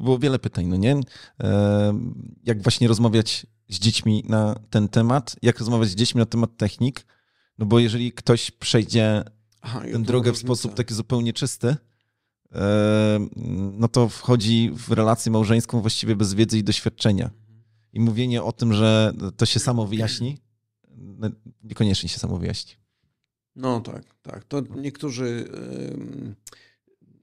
[0.02, 1.00] było wiele pytań, no nie?
[1.40, 2.00] E,
[2.44, 7.06] jak właśnie rozmawiać z dziećmi na ten temat, jak rozmawiać z dziećmi na temat technik,
[7.58, 9.24] no bo jeżeli ktoś przejdzie
[9.62, 11.76] Aha, tę drogę w sposób taki zupełnie czysty,
[12.52, 13.28] e,
[13.78, 17.30] no to wchodzi w relację małżeńską właściwie bez wiedzy i doświadczenia.
[17.94, 20.38] I mówienie o tym, że to się samo wyjaśni,
[20.98, 21.30] no,
[21.64, 22.74] niekoniecznie się samo wyjaśni.
[23.56, 24.44] No tak, tak.
[24.44, 25.50] To niektórzy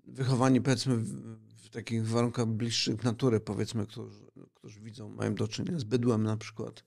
[0.06, 5.85] wychowani powiedzmy w takich warunkach bliższych natury, powiedzmy, którzy, którzy widzą, mają do czynienia z
[5.85, 6.85] bydłem na przykład,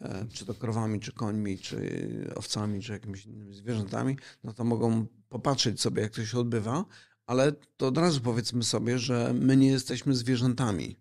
[0.00, 5.06] e, czy to krowami, czy końmi, czy owcami, czy jakimiś innymi zwierzętami, no to mogą
[5.28, 6.84] popatrzeć sobie, jak to się odbywa,
[7.26, 10.96] ale to od razu powiedzmy sobie, że my nie jesteśmy zwierzętami,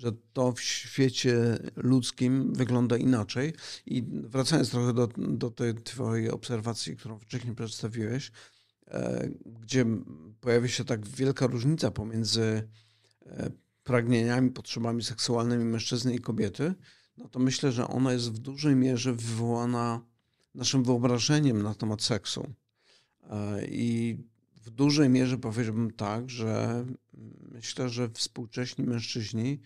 [0.00, 3.52] że to w świecie ludzkim wygląda inaczej.
[3.86, 8.32] I wracając trochę do, do tej twojej obserwacji, którą wcześniej przedstawiłeś,
[8.90, 9.86] E, gdzie
[10.40, 12.68] pojawia się tak wielka różnica pomiędzy
[13.26, 13.50] e,
[13.84, 16.74] pragnieniami, potrzebami seksualnymi mężczyzny i kobiety,
[17.16, 20.06] no to myślę, że ona jest w dużej mierze wywołana
[20.54, 22.54] naszym wyobrażeniem na temat seksu.
[23.30, 24.18] E, I
[24.62, 26.84] w dużej mierze powiedziałbym tak, że
[27.52, 29.60] myślę, że współcześni mężczyźni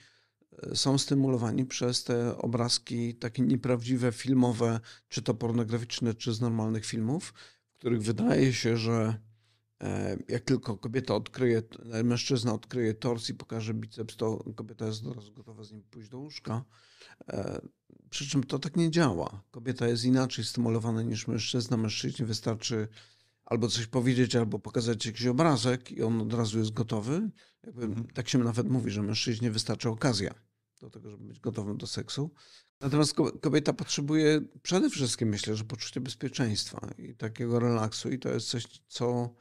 [0.75, 7.35] są stymulowani przez te obrazki takie nieprawdziwe, filmowe, czy to pornograficzne, czy z normalnych filmów,
[7.73, 9.19] których wydaje się, że
[9.83, 11.63] e, jak tylko kobieta odkryje,
[12.05, 16.09] mężczyzna odkryje tors i pokaże biceps, to kobieta jest od razu gotowa z nim pójść
[16.09, 16.65] do łóżka.
[17.29, 17.61] E,
[18.11, 19.43] przy czym to tak nie działa.
[19.51, 21.77] Kobieta jest inaczej stymulowana niż mężczyzna.
[21.77, 22.89] Mężczyźnie wystarczy
[23.47, 27.31] albo coś powiedzieć, albo pokazać jakiś obrazek i on od razu jest gotowy.
[27.67, 28.07] Jakby, mhm.
[28.07, 30.35] tak się nawet mówi, że mężczyźnie wystarczy okazja
[30.81, 32.31] do tego, żeby być gotowym do seksu.
[32.81, 38.49] Natomiast kobieta potrzebuje przede wszystkim, myślę, że poczucie bezpieczeństwa i takiego relaksu i to jest
[38.49, 39.35] coś, co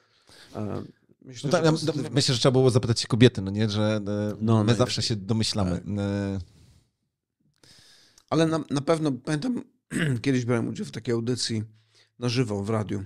[0.56, 0.84] e,
[1.22, 2.10] myślę, no tak, że...
[2.10, 5.16] myślę, że trzeba było zapytać się kobiety, no nie, że e, no, my zawsze się
[5.16, 5.72] domyślamy.
[5.72, 5.88] Tak.
[5.98, 6.40] E,
[8.30, 9.64] Ale na, na pewno, pamiętam,
[10.22, 11.64] kiedyś brałem udział w takiej audycji
[12.20, 13.06] na żywo w radiu,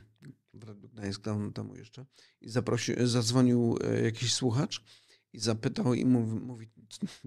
[0.58, 2.06] w Radiu Gdańsk, dawno temu jeszcze,
[2.42, 4.84] i zaprosił, zadzwonił jakiś słuchacz
[5.34, 6.70] i zapytał i mówi, mówi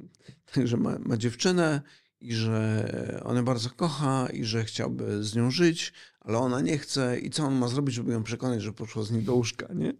[0.64, 1.82] że ma, ma dziewczynę
[2.20, 7.18] i że ona bardzo kocha i że chciałby z nią żyć, ale ona nie chce
[7.18, 9.92] i co on ma zrobić, żeby ją przekonać, że poszła z nim do łóżka, nie?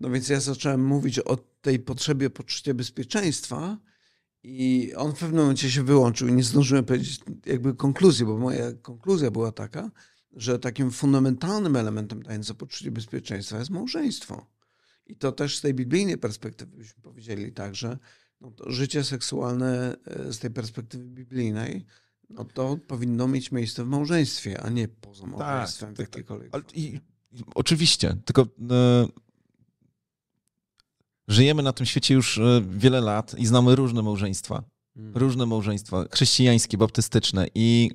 [0.00, 3.78] No więc ja zacząłem mówić o tej potrzebie poczucia bezpieczeństwa
[4.42, 8.72] i on w pewnym momencie się wyłączył i nie zdążyłem powiedzieć jakby konkluzji, bo moja
[8.72, 9.90] konkluzja była taka,
[10.36, 14.46] że takim fundamentalnym elementem dającym poczucie bezpieczeństwa jest małżeństwo.
[15.06, 17.98] I to też z tej biblijnej perspektywy byśmy powiedzieli tak, że
[18.40, 21.84] no życie seksualne e, z tej perspektywy biblijnej,
[22.30, 26.76] no to powinno mieć miejsce w małżeństwie, a nie poza tak, małżeństwem tak, tak, tak.
[26.76, 27.00] I,
[27.54, 29.06] oczywiście, tylko e,
[31.28, 34.64] żyjemy na tym świecie już e, wiele lat i znamy różne małżeństwa.
[34.94, 35.16] Hmm.
[35.16, 37.90] Różne małżeństwa, chrześcijańskie, baptystyczne i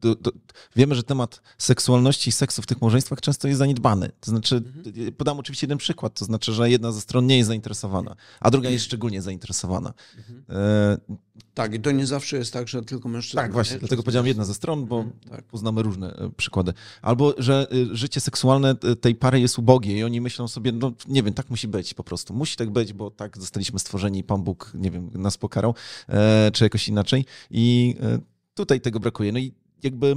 [0.00, 0.32] do, do,
[0.76, 4.10] wiemy, że temat seksualności i seksu w tych małżeństwach często jest zaniedbany.
[4.20, 5.12] To znaczy, mhm.
[5.12, 8.70] podam oczywiście jeden przykład, to znaczy, że jedna ze stron nie jest zainteresowana, a druga
[8.70, 9.94] jest szczególnie zainteresowana.
[10.18, 10.44] Mhm.
[10.48, 11.28] E...
[11.54, 13.42] Tak, i to nie zawsze jest tak, że tylko mężczyzna.
[13.42, 13.80] Tak, właśnie, nie?
[13.80, 15.44] dlatego powiedziałem jedna ze stron, bo mhm, tak.
[15.44, 16.72] poznamy różne e, przykłady.
[17.02, 20.92] Albo, że e, życie seksualne e, tej pary jest ubogie i oni myślą sobie, no
[21.08, 22.34] nie wiem, tak musi być po prostu.
[22.34, 25.74] Musi tak być, bo tak zostaliśmy stworzeni i Pan Bóg, nie wiem, nas pokarał,
[26.08, 27.24] e, czy jakoś inaczej.
[27.50, 28.18] I e,
[28.54, 29.32] tutaj tego brakuje.
[29.32, 30.16] No i jakby.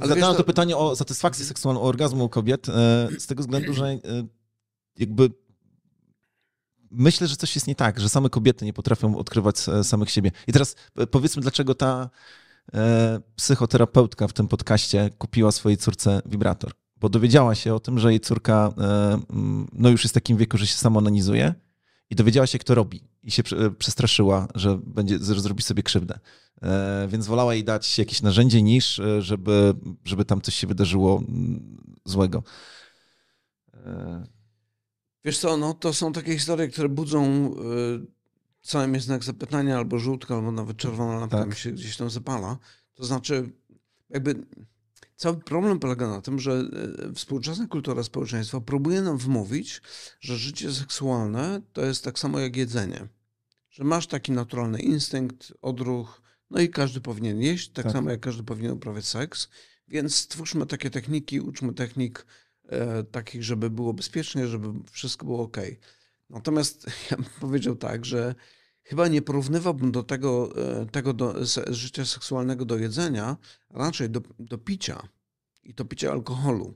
[0.00, 1.48] Ale zadałem to pytanie o satysfakcję mhm.
[1.48, 3.98] seksualną, o orgazmu u kobiet, e, z tego względu, że e,
[4.98, 5.30] jakby
[6.90, 10.30] myślę, że coś jest nie tak, że same kobiety nie potrafią odkrywać e, samych siebie.
[10.46, 10.76] I teraz
[11.10, 12.10] powiedzmy, dlaczego ta
[13.36, 16.72] psychoterapeutka w tym podcaście kupiła swojej córce wibrator.
[16.96, 18.72] Bo dowiedziała się o tym, że jej córka
[19.72, 21.54] no już jest w takim wieku, że się samo analizuje
[22.10, 23.08] i dowiedziała się, kto robi.
[23.26, 23.42] I się
[23.78, 26.18] przestraszyła, że, będzie, że zrobi sobie krzywdę.
[26.62, 31.22] E, więc wolała jej dać jakieś narzędzie niż, e, żeby, żeby tam coś się wydarzyło
[32.04, 32.42] złego.
[33.74, 34.26] E,
[35.24, 37.54] Wiesz co, no to są takie historie, które budzą
[38.60, 41.48] co najmniej znak zapytania, albo żółtka, albo nawet czerwona lampka tak.
[41.48, 42.58] mi się gdzieś tam zapala.
[42.94, 43.52] To znaczy,
[44.10, 44.46] jakby
[45.16, 46.52] Cały problem polega na tym, że
[47.08, 49.82] e, współczesna kultura społeczeństwa próbuje nam wmówić,
[50.20, 53.08] że życie seksualne to jest tak samo jak jedzenie.
[53.70, 57.92] Że masz taki naturalny instynkt, odruch, no i każdy powinien jeść, tak, tak.
[57.92, 59.48] samo jak każdy powinien uprawiać seks.
[59.88, 62.26] Więc stwórzmy takie techniki, uczmy technik
[62.68, 65.56] e, takich, żeby było bezpiecznie, żeby wszystko było ok.
[66.30, 68.34] Natomiast ja bym powiedział tak, że
[68.86, 71.34] chyba nie porównywałbym do tego, e, tego do,
[71.66, 73.36] życia seksualnego do jedzenia,
[73.70, 75.08] raczej do, do picia
[75.64, 76.74] i to picie alkoholu.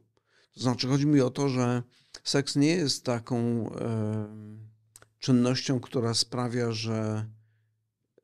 [0.54, 1.82] To znaczy, chodzi mi o to, że
[2.24, 3.36] seks nie jest taką
[3.70, 4.28] e,
[5.18, 7.26] czynnością, która sprawia, że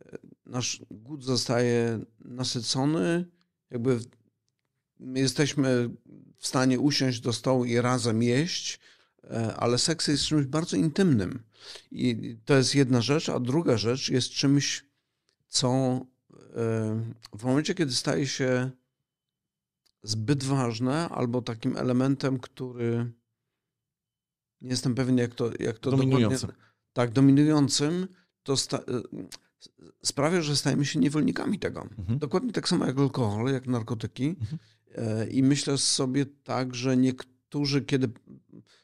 [0.05, 3.25] e, nasz głód zostaje nasycony,
[3.71, 4.01] jakby
[4.99, 5.91] my jesteśmy
[6.37, 8.81] w stanie usiąść do stołu i razem jeść,
[9.57, 11.43] ale seks jest czymś bardzo intymnym.
[11.91, 14.85] I to jest jedna rzecz, a druga rzecz jest czymś,
[15.49, 17.03] co e,
[17.39, 18.71] w momencie, kiedy staje się
[20.03, 23.13] zbyt ważne albo takim elementem, który
[24.61, 26.53] nie jestem pewien, jak to, jak to dominującym.
[26.93, 28.09] tak, dominującym,
[28.43, 28.83] to sta, e,
[30.03, 31.89] sprawia, że stajemy się niewolnikami tego.
[31.99, 32.19] Mhm.
[32.19, 34.37] Dokładnie tak samo jak alkohol, jak narkotyki.
[34.41, 34.59] Mhm.
[34.95, 38.09] E, I myślę sobie tak, że niektórzy, kiedy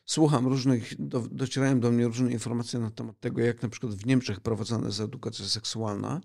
[0.05, 4.07] słucham różnych, do, docierają do mnie różne informacje na temat tego, jak na przykład w
[4.07, 6.21] Niemczech prowadzona jest edukacja seksualna,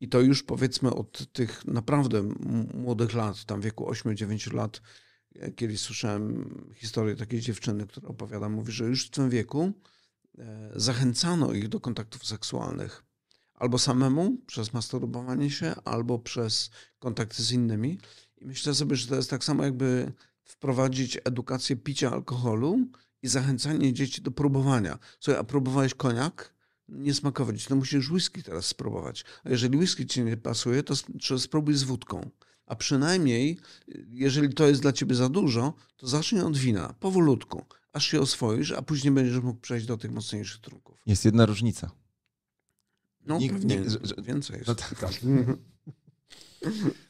[0.00, 2.22] i to już powiedzmy od tych naprawdę
[2.74, 4.80] młodych lat, tam wieku 8-9 lat,
[5.56, 9.72] kiedyś słyszałem historię takiej dziewczyny, która opowiada, mówi, że już w tym wieku
[10.38, 13.04] e, zachęcano ich do kontaktów seksualnych.
[13.54, 17.98] Albo samemu, przez masturbowanie się, albo przez kontakty z innymi.
[18.38, 20.12] I myślę sobie, że to jest tak samo jakby
[20.44, 22.78] wprowadzić edukację picia alkoholu
[23.26, 24.98] i zachęcanie dzieci do próbowania.
[25.20, 26.54] Słuchaj, a próbowałeś koniak?
[26.88, 29.24] Nie smakować, to musisz whisky teraz spróbować.
[29.44, 30.94] A jeżeli whisky ci nie pasuje, to
[31.38, 32.30] spróbuj z wódką.
[32.66, 33.58] A przynajmniej,
[34.08, 38.72] jeżeli to jest dla ciebie za dużo, to zacznij od wina, powolutku, aż się oswoisz,
[38.72, 40.98] a później będziesz mógł przejść do tych mocniejszych trunków.
[41.06, 41.90] Jest jedna różnica.
[43.26, 44.68] No, nikt, pewnie, nie, że, więcej jest.
[44.68, 44.98] No tak.
[44.98, 45.12] tak.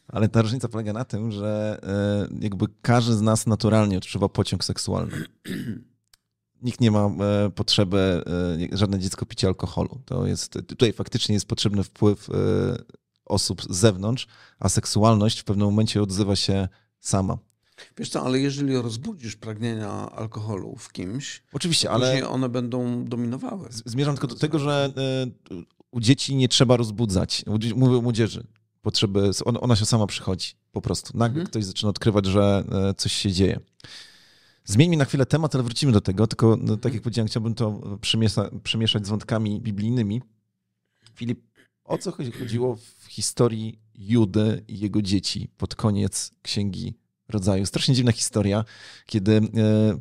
[0.09, 4.65] Ale ta różnica polega na tym, że e, jakby każdy z nas naturalnie odczuwa pociąg
[4.65, 5.25] seksualny.
[6.63, 8.25] Nikt nie ma e, potrzeby,
[8.73, 10.01] e, żadne dziecko picia alkoholu.
[10.05, 12.29] To jest, tutaj faktycznie jest potrzebny wpływ
[13.25, 14.27] osób z zewnątrz,
[14.59, 16.69] a seksualność w pewnym momencie odzywa się
[17.01, 17.39] sama.
[17.99, 23.69] Wiesz co, ale jeżeli rozbudzisz pragnienia alkoholu w kimś, oczywiście, ale one będą dominowały.
[23.71, 24.93] Zmierzam tylko do tego, że
[25.91, 27.45] u dzieci nie trzeba rozbudzać.
[27.75, 28.47] Mówię o młodzieży
[28.87, 31.19] potrzeby, ona się sama przychodzi po prostu.
[31.19, 31.47] Nagle mhm.
[31.47, 33.61] ktoś zaczyna odkrywać, że e, coś się dzieje.
[34.67, 37.81] Zmieńmy na chwilę temat, ale wrócimy do tego, tylko no, tak jak powiedziałem, chciałbym to
[38.01, 40.23] przemiesza, przemieszać z wątkami biblijnymi.
[41.15, 41.41] Filip,
[41.85, 46.95] o co chodziło w historii Judy i jego dzieci pod koniec Księgi
[47.29, 47.67] rodzaju.
[47.67, 48.65] Strasznie dziwna historia,
[49.07, 49.41] kiedy e,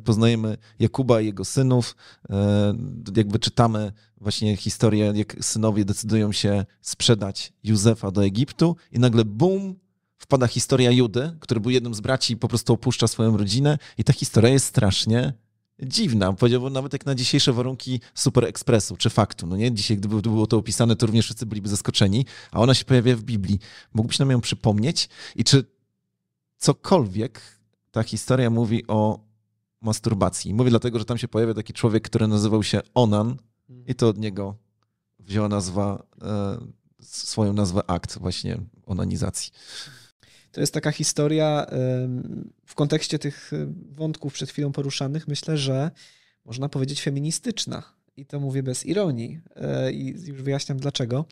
[0.04, 1.96] poznajemy Jakuba i jego synów,
[2.30, 2.74] e,
[3.16, 9.74] jakby czytamy właśnie historię, jak synowie decydują się sprzedać Józefa do Egiptu i nagle bum,
[10.18, 14.04] wpada historia Judy, który był jednym z braci i po prostu opuszcza swoją rodzinę i
[14.04, 15.32] ta historia jest strasznie
[15.82, 16.32] dziwna.
[16.32, 19.46] Powiedziałbym nawet jak na dzisiejsze warunki Super Expressu czy faktu.
[19.46, 19.72] No nie?
[19.72, 23.22] Dzisiaj, gdyby było to opisane, to również wszyscy byliby zaskoczeni, a ona się pojawia w
[23.22, 23.58] Biblii.
[23.94, 25.08] Mógłbyś nam ją przypomnieć?
[25.36, 25.64] I czy
[26.58, 27.40] cokolwiek
[27.90, 29.26] ta historia mówi o
[29.80, 30.54] masturbacji.
[30.54, 33.36] Mówię dlatego, że tam się pojawia taki człowiek, który nazywał się Onan
[33.86, 34.56] i to od niego
[35.18, 36.58] wzięła nazwa, e,
[37.00, 39.52] swoją nazwę akt właśnie onanizacji.
[40.56, 41.66] To jest taka historia
[42.66, 43.50] w kontekście tych
[43.92, 45.90] wątków przed chwilą poruszanych, myślę, że
[46.44, 47.82] można powiedzieć feministyczna
[48.16, 51.24] i to mówię bez ironii e, i już wyjaśniam dlaczego.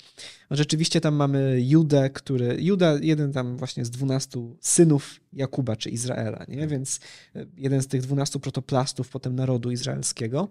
[0.50, 6.44] Rzeczywiście tam mamy Judę, który, Juda jeden tam właśnie z dwunastu synów Jakuba czy Izraela,
[6.48, 6.66] nie?
[6.66, 7.00] więc
[7.36, 10.48] e, jeden z tych dwunastu protoplastów potem narodu izraelskiego.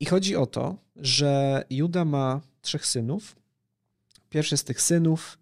[0.00, 3.36] I chodzi o to, że Juda ma trzech synów.
[4.30, 5.38] Pierwszy z tych synów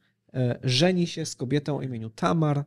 [0.63, 2.65] żeni się z kobietą o imieniu Tamar.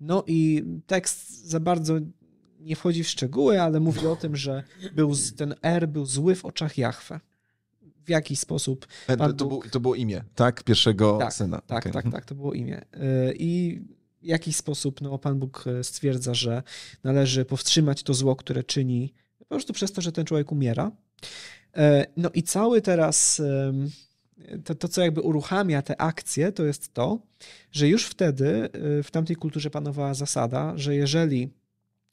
[0.00, 2.00] No i tekst za bardzo
[2.60, 4.62] nie wchodzi w szczegóły, ale mówi o tym, że
[4.94, 7.20] był, ten R był zły w oczach Jahwe.
[8.04, 8.86] W jaki sposób.
[9.06, 9.68] E, to, Bóg...
[9.68, 10.64] to było imię, tak?
[10.64, 11.60] Pierwszego tak, syna.
[11.66, 11.92] Tak, okay.
[11.92, 12.12] tak, mhm.
[12.12, 12.84] tak, to było imię.
[12.92, 13.80] E, I
[14.22, 16.62] w jakiś sposób no, Pan Bóg e, stwierdza, że
[17.04, 20.90] należy powstrzymać to zło, które czyni po prostu przez to, że ten człowiek umiera.
[22.16, 23.42] No i cały teraz
[24.64, 27.18] to, to, co jakby uruchamia te akcje, to jest to,
[27.72, 28.68] że już wtedy
[29.04, 31.50] w tamtej kulturze panowała zasada, że jeżeli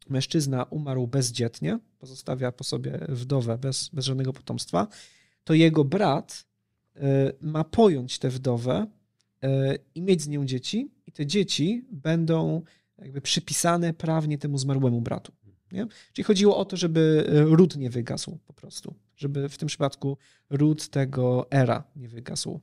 [0.10, 4.88] mężczyzna umarł bezdzietnie, pozostawia po sobie wdowę bez, bez żadnego potomstwa,
[5.44, 6.46] to jego brat
[6.96, 7.02] y,
[7.42, 8.88] ma pojąć tę wdowę
[9.44, 9.48] y,
[9.96, 12.62] i mieć z nią dzieci, i te dzieci będą
[12.98, 15.34] jakby przypisane prawnie temu zmarłemu bratu.
[15.72, 15.88] Nie?
[16.14, 20.18] Czyli chodziło o to, żeby y, ród nie wygasł po prostu, żeby w tym przypadku
[20.50, 22.60] ród tego era nie wygasł.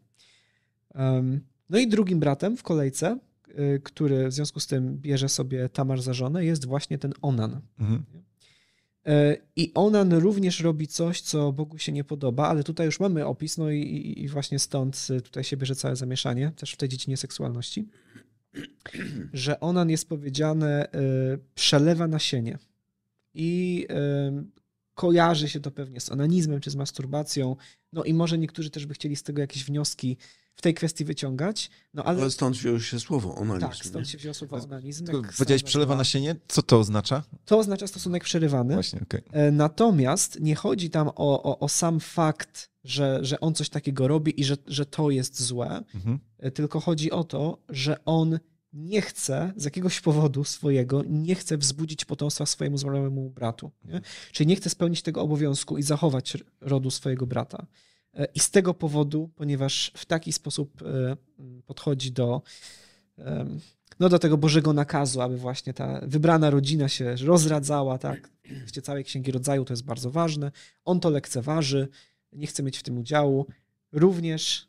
[1.70, 3.18] No i drugim bratem w kolejce
[3.58, 7.60] Y, który w związku z tym bierze sobie Tamar za żonę, jest właśnie ten Onan.
[7.80, 8.04] Mhm.
[9.08, 13.26] Y, I Onan również robi coś, co Bogu się nie podoba, ale tutaj już mamy
[13.26, 17.16] opis, no i, i właśnie stąd tutaj się bierze całe zamieszanie, też w tej dziedzinie
[17.16, 17.88] seksualności.
[19.32, 20.88] że Onan jest powiedziane
[21.54, 22.58] przelewa nasienie
[23.34, 23.86] i
[24.94, 27.56] kojarzy się to pewnie z onanizmem czy z masturbacją.
[27.92, 30.16] No i może niektórzy też by chcieli z tego jakieś wnioski
[30.56, 31.70] w tej kwestii wyciągać.
[31.94, 33.66] No ale, ale stąd wzięło się słowo onanizm.
[33.66, 35.06] Tak, stąd się wzięło słowo onanizm.
[35.38, 36.36] Powiedziałeś przelewa nasienie?
[36.48, 37.22] Co to oznacza?
[37.44, 38.74] To oznacza stosunek przerywany.
[38.74, 39.22] Właśnie, okay.
[39.32, 44.08] E, natomiast nie chodzi tam o, o, o, sam fakt, że, że on coś takiego
[44.08, 46.18] robi i że, że to jest złe, mhm.
[46.38, 48.38] E, tylko chodzi o to, że on
[48.74, 53.70] nie chce, z jakiegoś powodu swojego, nie chce wzbudzić potomstwa swojemu zmarłemu bratu.
[53.84, 54.00] Nie?
[54.32, 57.66] Czyli nie chce spełnić tego obowiązku i zachować rodu swojego brata.
[58.14, 61.16] E, I z tego powodu, ponieważ w taki sposób e,
[61.66, 62.42] podchodzi do,
[64.00, 68.30] no, do tego Bożego nakazu, aby właśnie ta wybrana rodzina się rozradzała, tak?
[68.66, 70.52] W całej Księgi Rodzaju to jest bardzo ważne.
[70.84, 71.88] On to lekceważy,
[72.32, 73.46] nie chce mieć w tym udziału.
[73.92, 74.68] Również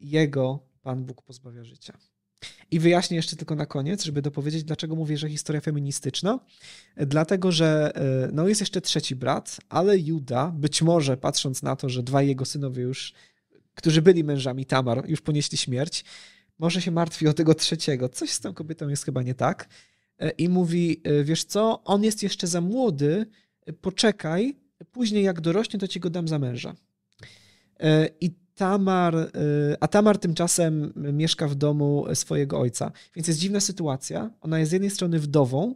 [0.00, 1.98] jego Pan Bóg pozbawia życia.
[2.70, 6.40] I wyjaśnię jeszcze tylko na koniec, żeby dopowiedzieć, dlaczego mówię, że historia feministyczna.
[6.96, 11.88] Dlatego, że e, no, jest jeszcze trzeci brat, ale Juda, być może patrząc na to,
[11.88, 13.12] że dwaj jego synowie już,
[13.74, 16.04] którzy byli mężami Tamar, już ponieśli śmierć,
[16.58, 18.08] może się martwi o tego trzeciego.
[18.08, 19.68] Coś z tą kobietą jest chyba nie tak.
[20.18, 23.26] E, I mówi, e, wiesz co, on jest jeszcze za młody,
[23.80, 24.56] poczekaj,
[24.92, 26.74] później jak dorośnie, to ci go dam za męża.
[28.20, 29.28] I Tamar, y,
[29.80, 32.92] a Tamar tymczasem mieszka w domu swojego ojca.
[33.16, 34.30] Więc jest dziwna sytuacja.
[34.40, 35.74] Ona jest z jednej strony wdową,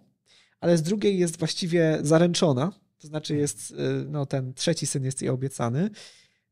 [0.61, 2.73] ale z drugiej jest właściwie zaręczona.
[2.99, 3.75] To znaczy jest, y,
[4.09, 5.90] no ten trzeci syn jest jej obiecany.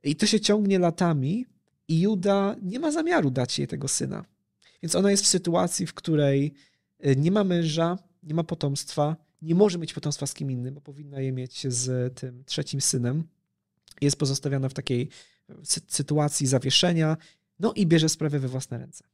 [0.03, 1.47] I to się ciągnie latami
[1.89, 4.25] i Juda nie ma zamiaru dać jej tego syna.
[4.83, 6.55] Więc ona jest w sytuacji, w której
[7.07, 10.81] y, nie ma męża, nie ma potomstwa, nie może mieć potomstwa z kim innym, bo
[10.81, 13.25] powinna je mieć z tym trzecim synem.
[14.01, 15.09] Jest pozostawiona w takiej
[15.89, 17.17] sytuacji zawieszenia,
[17.61, 19.05] no i bierze sprawę we własne ręce.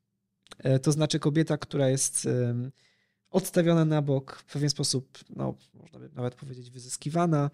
[0.58, 2.28] E, to znaczy kobieta, która jest
[3.30, 7.50] odstawiona na bok, w pewien sposób, no, można by nawet powiedzieć, wyzyskiwana,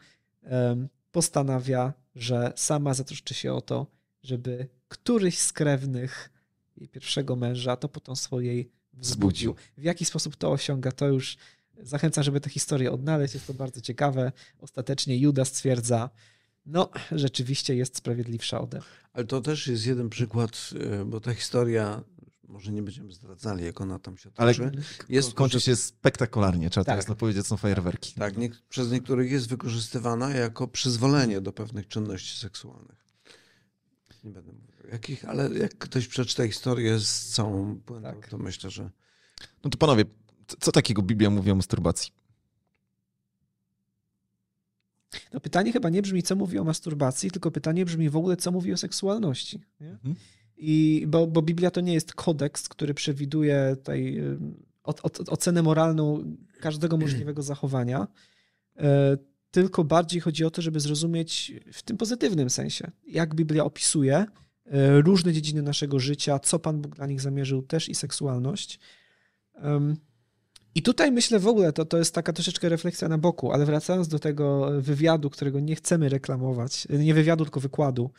[1.13, 3.87] postanawia, że sama zatroszczy się o to,
[4.23, 6.31] żeby któryś z krewnych
[6.77, 9.55] jej pierwszego męża to potomstwo jej wzbudził.
[9.79, 11.37] W jaki sposób to osiąga, to już
[11.83, 13.35] zachęcam, żeby tę historię odnaleźć.
[13.35, 14.33] Jest to bardzo ciekawe.
[14.59, 16.11] Ostatecznie Juda stwierdza,
[16.67, 18.81] no, rzeczywiście jest sprawiedliwsza ode.
[19.13, 22.05] Ale to też jest jeden przykład, e, bo ta historia,
[22.49, 24.63] może nie będziemy zdradzali, jak ona tam się toczy.
[24.63, 24.73] Ale
[25.09, 27.05] jest, kończy się spektakularnie, trzeba tak.
[27.05, 28.15] teraz powiedzieć, są fajerwerki.
[28.15, 33.03] Tak, nie, przez niektórych jest wykorzystywana jako przyzwolenie do pewnych czynności seksualnych.
[34.25, 38.29] Nie będę mówił jakich, ale jak ktoś przeczyta historię z całą puentą, tak.
[38.29, 38.91] to myślę, że...
[39.65, 40.05] No to panowie,
[40.61, 42.13] co takiego Biblia mówi o masturbacji?
[45.33, 48.53] No pytanie chyba nie brzmi, co mówi o masturbacji, tylko pytanie brzmi w ogóle, co
[48.53, 49.61] mówi o seksualności.
[49.81, 50.15] Mhm.
[50.57, 54.23] I, bo, bo Biblia to nie jest kodeks, który przewiduje tutaj
[54.85, 58.09] o, o, ocenę moralną każdego możliwego zachowania,
[58.77, 59.17] e,
[59.51, 65.01] tylko bardziej chodzi o to, żeby zrozumieć w tym pozytywnym sensie, jak Biblia opisuje e,
[65.01, 68.81] różne dziedziny naszego życia, co Pan Bóg dla nich zamierzył, też i seksualność.
[70.75, 74.09] I tutaj myślę w ogóle, to, to jest taka troszeczkę refleksja na boku, ale wracając
[74.09, 78.11] do tego wywiadu, którego nie chcemy reklamować, nie wywiadu, tylko wykładu,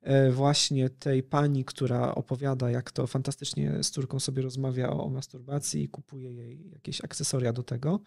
[0.00, 5.82] e, właśnie tej pani, która opowiada, jak to fantastycznie z córką sobie rozmawia o, masturbacji
[5.82, 8.00] i kupuje jej jakieś akcesoria do tego.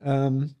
[0.00, 0.54] Um,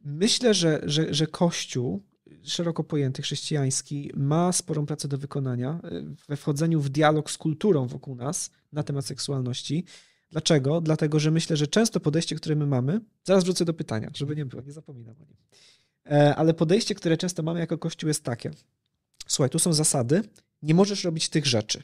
[0.00, 2.02] myślę, że, że, że Kościół,
[2.42, 7.86] szeroko pojęty chrześcijański, ma sporą pracę do wykonania e, we wchodzeniu w dialog z kulturą
[7.86, 9.84] wokół nas na temat seksualności
[10.30, 10.80] Dlaczego?
[10.80, 14.46] Dlatego, że myślę, że często podejście, które my mamy, zaraz wrócę do pytania, żeby nie
[14.46, 15.36] było, nie zapominam o nim.
[16.10, 18.50] E, ale podejście, które często mamy jako Kościół jest takie.
[19.26, 20.22] Słuchaj, tu są zasady,
[20.62, 21.82] nie możesz robić tych rzeczy.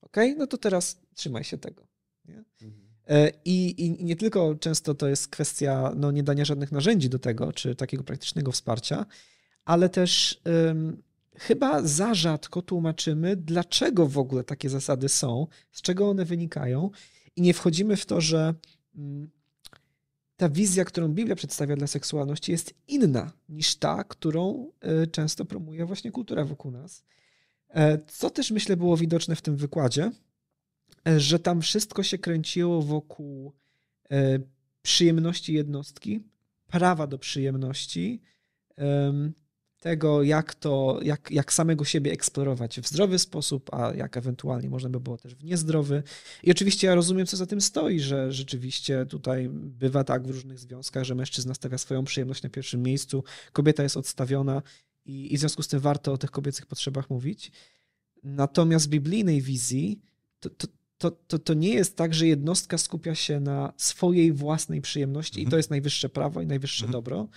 [0.00, 0.16] Ok?
[0.36, 1.86] No to teraz trzymaj się tego.
[2.24, 2.44] Nie?
[2.62, 2.84] Mhm.
[3.08, 7.18] E, I, I, nie tylko często to jest kwestia no, nie dania żadnych narzędzi do
[7.18, 9.06] tego, czy takiego praktycznego wsparcia,
[9.64, 11.02] ale też um,
[11.36, 16.90] chyba za rzadko tłumaczymy, dlaczego w ogóle takie zasady są, z czego one wynikają
[17.36, 18.54] i nie wchodzimy w to, że
[18.96, 19.30] mm,
[20.36, 25.86] ta wizja, którą Biblia przedstawia dla seksualności, jest inna niż ta, którą e, często promuje
[25.86, 27.04] właśnie kultura wokół nas.
[27.68, 30.10] E, co też myślę było widoczne w tym wykładzie,
[31.08, 33.52] e, że tam wszystko się kręciło wokół
[34.82, 36.20] przyjemności jednostki,
[36.66, 38.20] prawa do przyjemności,
[39.84, 44.88] tego, jak to, jak, jak samego siebie eksplorować w zdrowy sposób, a jak ewentualnie można
[44.88, 46.02] by było też w niezdrowy.
[46.42, 50.58] I oczywiście ja rozumiem, co za tym stoi, że rzeczywiście tutaj bywa tak w różnych
[50.58, 54.62] związkach, że mężczyzna stawia swoją przyjemność na pierwszym miejscu, kobieta jest odstawiona
[55.06, 57.52] i, i w związku z tym warto o tych kobiecych potrzebach mówić.
[58.22, 60.00] Natomiast w biblijnej wizji
[60.40, 60.66] to, to,
[60.98, 65.48] to, to, to nie jest tak, że jednostka skupia się na swojej własnej przyjemności Mhm.
[65.48, 66.92] i to jest najwyższe prawo i najwyższe Mhm.
[66.92, 67.28] dobro,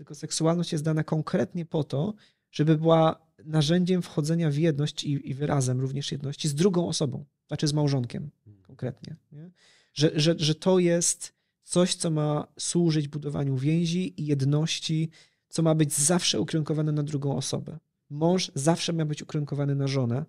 [0.00, 2.14] tylko seksualność jest dana konkretnie po to,
[2.50, 7.68] żeby była narzędziem wchodzenia w jedność i, i wyrazem również jedności z drugą osobą, znaczy
[7.68, 8.30] z małżonkiem
[8.62, 9.16] konkretnie.
[9.32, 9.50] Nie?
[9.94, 11.32] Że, że, że to jest
[11.62, 15.10] coś, co ma służyć budowaniu więzi i jedności,
[15.48, 17.78] co ma być zawsze ukierunkowane na drugą osobę.
[18.10, 20.24] Mąż zawsze ma być ukierunkowany na żonę,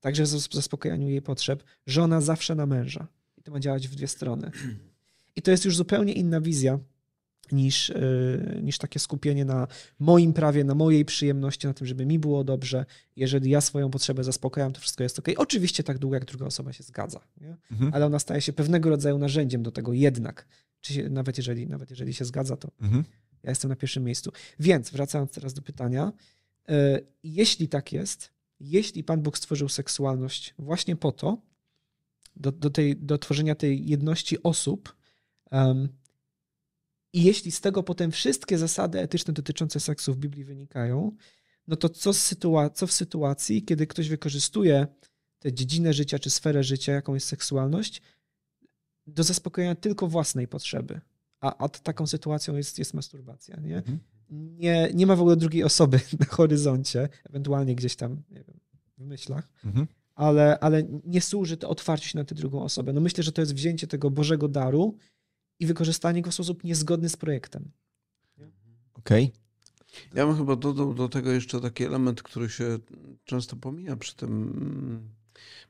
[0.00, 3.06] także w zas- zaspokojaniu jej potrzeb, żona zawsze na męża.
[3.38, 4.50] I to ma działać w dwie strony.
[5.36, 6.78] I to jest już zupełnie inna wizja
[7.52, 9.66] niż, yy, niż takie skupienie na
[9.98, 12.86] moim prawie, na mojej przyjemności, na tym, żeby mi było dobrze.
[13.16, 15.28] Jeżeli ja swoją potrzebę zaspokajam, to wszystko jest ok.
[15.36, 17.20] Oczywiście tak długo, jak druga osoba się zgadza.
[17.70, 17.94] Mhm.
[17.94, 20.46] Ale ona staje się pewnego rodzaju narzędziem do tego jednak.
[20.80, 23.04] Czy się, nawet, jeżeli, nawet jeżeli się zgadza, to Mhm.
[23.42, 24.32] ja jestem na pierwszym miejscu.
[24.60, 26.12] Więc wracając teraz do pytania,
[26.68, 28.30] e, jeśli tak jest,
[28.60, 31.38] jeśli Pan Bóg stworzył seksualność właśnie po to,
[32.36, 34.96] do, do, tej, do tworzenia tej jedności osób,
[35.50, 35.88] em,
[37.14, 41.16] i jeśli z tego potem wszystkie zasady etyczne dotyczące seksu w Biblii wynikają,
[41.68, 44.86] no to co, sytua- co w sytuacji, kiedy ktoś wykorzystuje
[45.38, 48.02] tę dziedzinę życia czy sferę życia, jaką jest seksualność,
[49.06, 51.00] do zaspokojenia tylko własnej potrzeby?
[51.40, 53.56] A, a taką sytuacją jest, jest masturbacja.
[53.60, 53.76] Nie?
[53.76, 53.98] Mhm.
[54.30, 58.60] Nie, nie ma w ogóle drugiej osoby na horyzoncie, ewentualnie gdzieś tam, nie wiem,
[58.98, 59.86] w myślach, Mhm.
[60.14, 62.92] ale, ale nie służy to otwarciu się na tę drugą osobę.
[62.92, 64.96] No myślę, że to jest wzięcie tego Bożego daru
[65.60, 67.70] i wykorzystanie go w sposób niezgodny z projektem.
[68.94, 69.32] Okej.
[70.14, 72.78] Ja bym chyba dodał do tego jeszcze taki element, który się
[73.24, 75.08] często pomija przy, tym,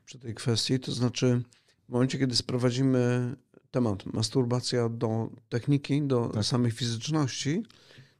[0.05, 1.41] przy tej kwestii, to znaczy
[1.89, 3.35] w momencie, kiedy sprowadzimy
[3.71, 6.45] temat masturbacja do techniki, do Tak.
[6.45, 7.63] samej fizyczności,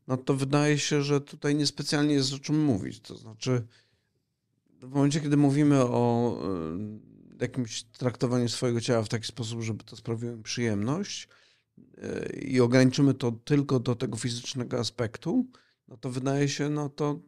[0.08, 3.00] no to wydaje się, że tutaj niespecjalnie jest o czym mówić.
[3.00, 3.64] To znaczy
[4.82, 6.38] w momencie, kiedy mówimy o
[7.40, 11.28] y, jakimś traktowaniu swojego ciała w taki sposób, żeby to sprawiło mi przyjemność
[12.42, 15.46] i ograniczymy to tylko do tego fizycznego aspektu,
[15.88, 17.20] no to wydaje się, no to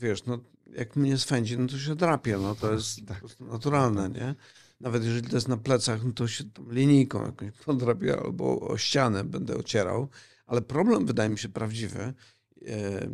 [0.00, 0.38] wiesz, no
[0.76, 3.20] jak mnie swędzi, no to się drapie, no to jest Tak.
[3.20, 4.34] po prostu naturalne, nie?
[4.80, 8.78] Nawet jeżeli to jest na plecach, no to się tam linijką jakąś podrapię albo o
[8.78, 10.08] ścianę będę ocierał,
[10.46, 12.14] ale problem wydaje mi się prawdziwy
[12.66, 13.08] e,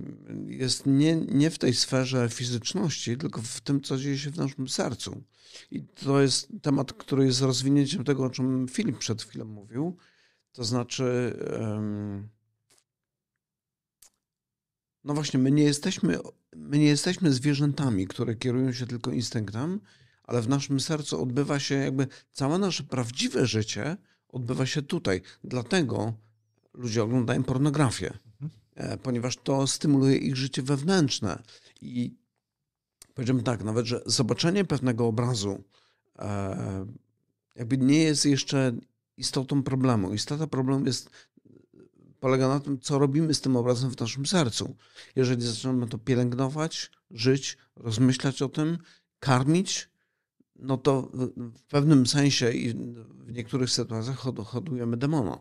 [0.47, 4.69] jest nie, nie w tej sferze fizyczności, tylko w tym, co dzieje się w naszym
[4.69, 5.23] sercu.
[5.71, 9.97] I to jest temat, który jest rozwinięciem tego, o czym Filip przed chwilą mówił.
[10.53, 11.37] To znaczy,
[15.05, 16.19] no właśnie, my nie jesteśmy,
[16.57, 19.81] my nie jesteśmy zwierzętami, które kierują się tylko instynktem,
[20.25, 23.97] ale w naszym sercu odbywa się jakby całe nasze prawdziwe życie
[24.29, 25.23] odbywa się tutaj.
[25.45, 26.13] Dlatego
[26.75, 28.19] ludzie oglądają pornografię,
[28.75, 31.43] e, ponieważ to stymuluje ich życie wewnętrzne.
[31.81, 32.17] I
[33.15, 35.65] powiedziałbym tak, nawet, że zobaczenie pewnego obrazu
[36.19, 36.87] e,
[37.57, 38.73] jakby nie jest jeszcze
[39.17, 40.15] istotą problemu.
[40.15, 41.11] Istota problemu jest
[42.21, 44.77] polega na tym, co robimy z tym obrazem w naszym sercu.
[45.17, 48.79] Jeżeli zaczynamy to pielęgnować, żyć, rozmyślać o tym,
[49.19, 49.91] karmić,
[50.57, 52.75] no to w- pewnym sensie i
[53.27, 55.39] w niektórych sytuacjach hod- hodujemy demona.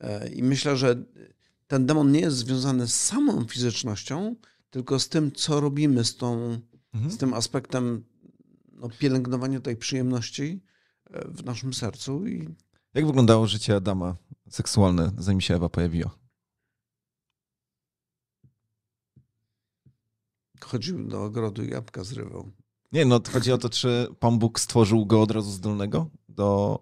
[0.00, 1.04] E, I myślę, że
[1.66, 4.36] ten demon nie jest związany z samą fizycznością,
[4.70, 6.60] tylko z tym, co robimy z, tą,
[6.94, 7.12] Mhm.
[7.12, 8.04] z tym aspektem
[8.72, 10.60] no, pielęgnowania tej przyjemności
[11.10, 12.26] e, w naszym sercu.
[12.26, 12.48] I
[12.94, 14.16] Jak wyglądało życie Adama
[14.50, 16.18] seksualne, zanim się Ewa pojawiła?
[20.68, 22.50] chodził do ogrodu i jabłka zrywał.
[22.92, 26.80] Nie, no chodzi o to, czy Pan Bóg stworzył go od razu zdolnego do,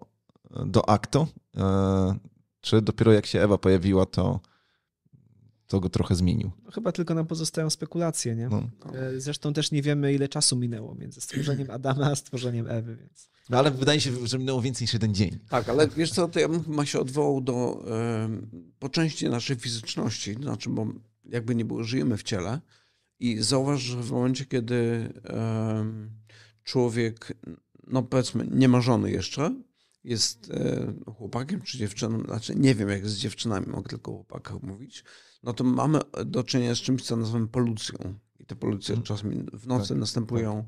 [0.65, 1.27] do aktu,
[1.57, 2.15] e,
[2.61, 4.39] czy dopiero jak się Ewa pojawiła, to,
[5.67, 6.51] to go trochę zmienił.
[6.63, 8.49] No, chyba tylko nam pozostają spekulacje, nie?
[8.49, 8.63] No.
[8.93, 13.29] E, Zresztą też nie wiemy, ile czasu minęło między stworzeniem Adama a stworzeniem Ewy, więc...
[13.49, 15.39] no ale wydaje się, że minęło więcej niż jeden dzień.
[15.49, 17.83] Tak, ale wiesz co, to ja bym chyba się odwołał do
[18.23, 20.87] em, po części naszej fizyczności, znaczy, bo
[21.25, 22.61] jakby nie było, żyjemy w ciele
[23.19, 26.09] i zauważ, że w momencie, kiedy em,
[26.63, 27.33] człowiek,
[27.87, 29.55] no powiedzmy, nie ma żony jeszcze,
[30.03, 34.61] jest e, chłopakiem czy dziewczyną, znaczy nie wiem jak z dziewczynami, mogę tylko o chłopakach
[34.63, 35.03] mówić,
[35.43, 37.97] no to mamy do czynienia z czymś, co nazywamy polucją.
[38.39, 39.05] I te polucje Mhm.
[39.05, 40.67] czasami w nocy Tak, następują.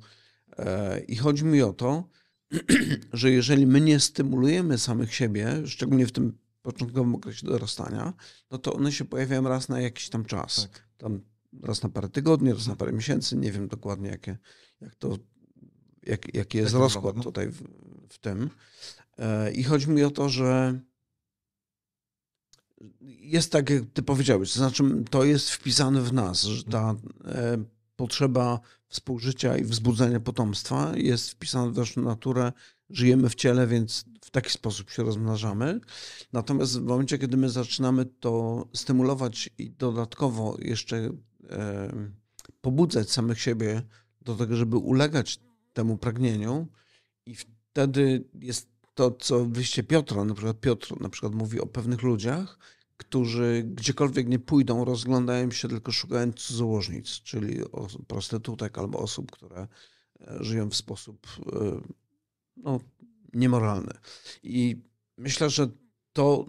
[0.57, 2.09] E, I chodzi mi o to,
[3.13, 8.13] że jeżeli my nie stymulujemy samych siebie, szczególnie w tym początkowym okresie dorastania,
[8.51, 10.61] no to one się pojawiają raz na jakiś tam czas.
[10.61, 10.87] Tak.
[10.97, 11.21] Tam
[11.63, 14.37] raz na parę tygodni, raz na parę miesięcy, nie wiem dokładnie jakie,
[14.81, 15.17] jak to,
[16.03, 17.23] jak, jaki jest to rozkład no.
[17.23, 17.63] tutaj w,
[18.09, 18.49] w tym.
[19.17, 20.79] E, I chodzi mi o to, że
[23.01, 26.95] jest tak, jak ty powiedziałeś, to znaczy to jest wpisane w nas, że ta
[27.25, 27.63] e,
[27.95, 28.59] potrzeba
[28.89, 32.51] współżycia i wzbudzenia potomstwa jest wpisana w naszą naturę
[32.89, 35.79] żyjemy w ciele, więc w taki sposób się rozmnażamy.
[36.33, 41.09] Natomiast w momencie, kiedy my zaczynamy to stymulować i dodatkowo jeszcze
[41.49, 41.91] e,
[42.61, 43.81] pobudzać samych siebie
[44.21, 45.39] do tego, żeby ulegać
[45.73, 46.67] temu pragnieniu
[47.25, 52.01] i wtedy jest to, co wyjście Piotra, na przykład Piotr na przykład mówi o pewnych
[52.01, 52.59] ludziach,
[52.99, 57.59] którzy gdziekolwiek nie pójdą, rozglądają się tylko szukając cudzołożnic, czyli
[58.07, 59.67] prostytutek albo osób, które
[60.21, 61.81] e, żyją w sposób e,
[62.57, 62.79] no,
[63.33, 63.93] niemoralny.
[64.43, 64.81] I
[65.17, 65.67] myślę, że
[66.13, 66.45] to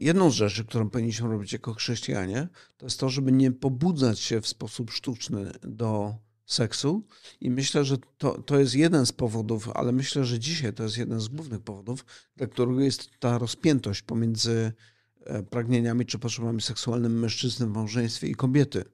[0.00, 4.40] jedną z rzeczy, którą powinniśmy robić jako chrześcijanie, to jest to, żeby nie pobudzać się
[4.40, 6.14] w sposób sztuczny do
[6.52, 7.02] seksu.
[7.40, 10.98] I myślę, że to, to jest jeden z powodów, ale myślę, że dzisiaj to jest
[10.98, 12.04] jeden z głównych powodów,
[12.36, 14.72] dla którego jest ta rozpiętość pomiędzy
[15.24, 18.84] e, pragnieniami czy potrzebami seksualnymi mężczyzny w małżeństwie i kobiety.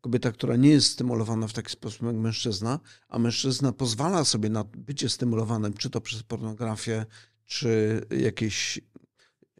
[0.00, 4.64] Kobieta, która nie jest stymulowana w taki sposób jak mężczyzna, a mężczyzna pozwala sobie na
[4.64, 7.06] bycie stymulowanym, czy to przez pornografię,
[7.46, 8.80] czy jakieś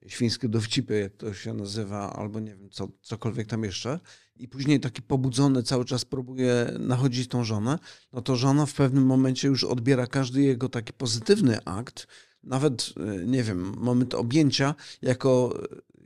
[0.07, 4.01] świńskie dowcipy, jak to się nazywa, albo nie wiem, co, cokolwiek tam jeszcze,
[4.39, 7.79] i później taki pobudzony cały czas próbuje nachodzić tą żonę,
[8.13, 12.07] no to żona w pewnym momencie już odbiera każdy jego taki pozytywny akt,
[12.43, 15.59] nawet, e, nie wiem, moment objęcia, jako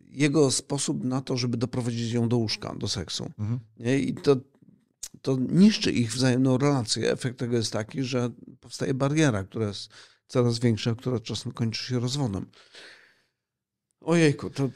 [0.07, 3.31] jego sposób na to, żeby doprowadzić ją do łóżka, do seksu.
[3.39, 3.61] Mhm.
[3.79, 4.37] I to,
[5.23, 7.13] to niszczy ich wzajemną relację.
[7.13, 9.91] Efekt tego jest taki, że powstaje bariera, która jest
[10.27, 12.47] coraz większa, która czasem kończy się rozwodem.
[14.01, 14.71] Ojejku, to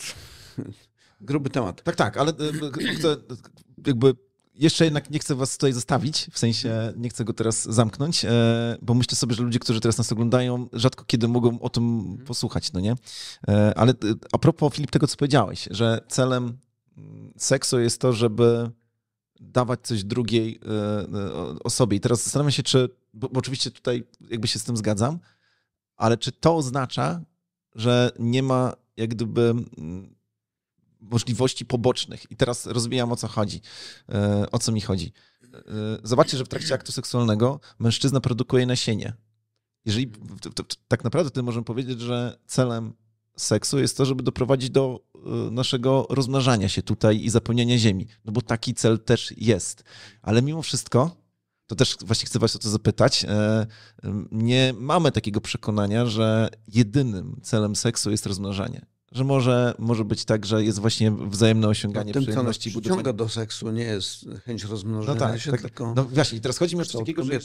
[1.20, 1.82] gruby temat.
[1.82, 3.16] Tak, tak, ale e, chcę
[3.86, 4.14] jakby
[4.54, 8.30] jeszcze jednak nie chcę was tutaj zostawić, w sensie nie chcę go teraz zamknąć, e,
[8.82, 12.26] bo myślę sobie, że ludzie, którzy teraz nas oglądają, rzadko kiedy mogą o tym mhm.
[12.26, 12.94] posłuchać, no nie?
[13.48, 13.94] E, ale
[14.32, 16.58] a propos, Filip, tego, co powiedziałeś, że celem
[16.96, 18.70] mm, seksu jest to, żeby
[19.40, 20.60] dawać coś drugiej
[21.64, 21.96] osobie.
[21.96, 25.18] I teraz zastanawiam się, czy, bo, bo oczywiście tutaj jakby się z tym zgadzam,
[25.96, 27.20] ale czy to oznacza,
[27.74, 29.42] że nie ma jak gdyby
[29.78, 30.13] mm,
[31.10, 32.30] możliwości pobocznych.
[32.30, 33.60] I teraz rozwijam o co chodzi,
[34.08, 35.12] e, o co mi chodzi.
[35.54, 35.60] E,
[36.02, 39.12] zobaczcie, że w trakcie aktu seksualnego mężczyzna produkuje nasienie.
[39.84, 42.92] Jeżeli to, to, to, tak naprawdę to możemy powiedzieć, że celem
[43.36, 48.06] seksu jest to, żeby doprowadzić do e, naszego rozmnażania się tutaj i zapełniania ziemi.
[48.24, 49.84] No bo taki cel też jest.
[50.22, 51.16] Ale mimo wszystko,
[51.66, 53.26] to też właśnie chcę was o to zapytać,
[54.32, 60.46] nie mamy takiego przekonania, że jedynym celem seksu jest rozmnażanie że może, może być tak,
[60.46, 62.72] że jest właśnie wzajemne osiąganie no, tym, przyjemności.
[62.72, 65.94] Tym, co nas do seksu, nie jest chęć rozmnożenia no tak, się, tak, tylko...
[65.94, 67.38] No właśnie, teraz chodzi mi o coś takiego, że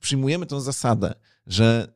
[0.00, 1.14] przyjmujemy tę zasadę,
[1.46, 1.94] że e,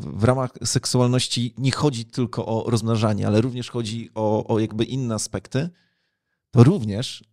[0.00, 5.14] w ramach seksualności nie chodzi tylko o rozmnażanie, ale również chodzi o, o jakby inne
[5.14, 5.70] aspekty,
[6.50, 7.24] to również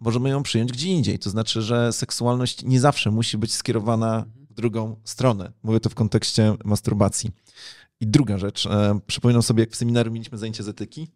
[0.00, 1.18] możemy ją przyjąć gdzie indziej.
[1.18, 5.52] To znaczy, że seksualność nie zawsze musi być skierowana w drugą stronę.
[5.62, 7.30] Mówię to w kontekście masturbacji.
[8.02, 11.08] I druga rzecz, e, przypominam sobie, jak w seminarium mieliśmy zajęcie z etyki.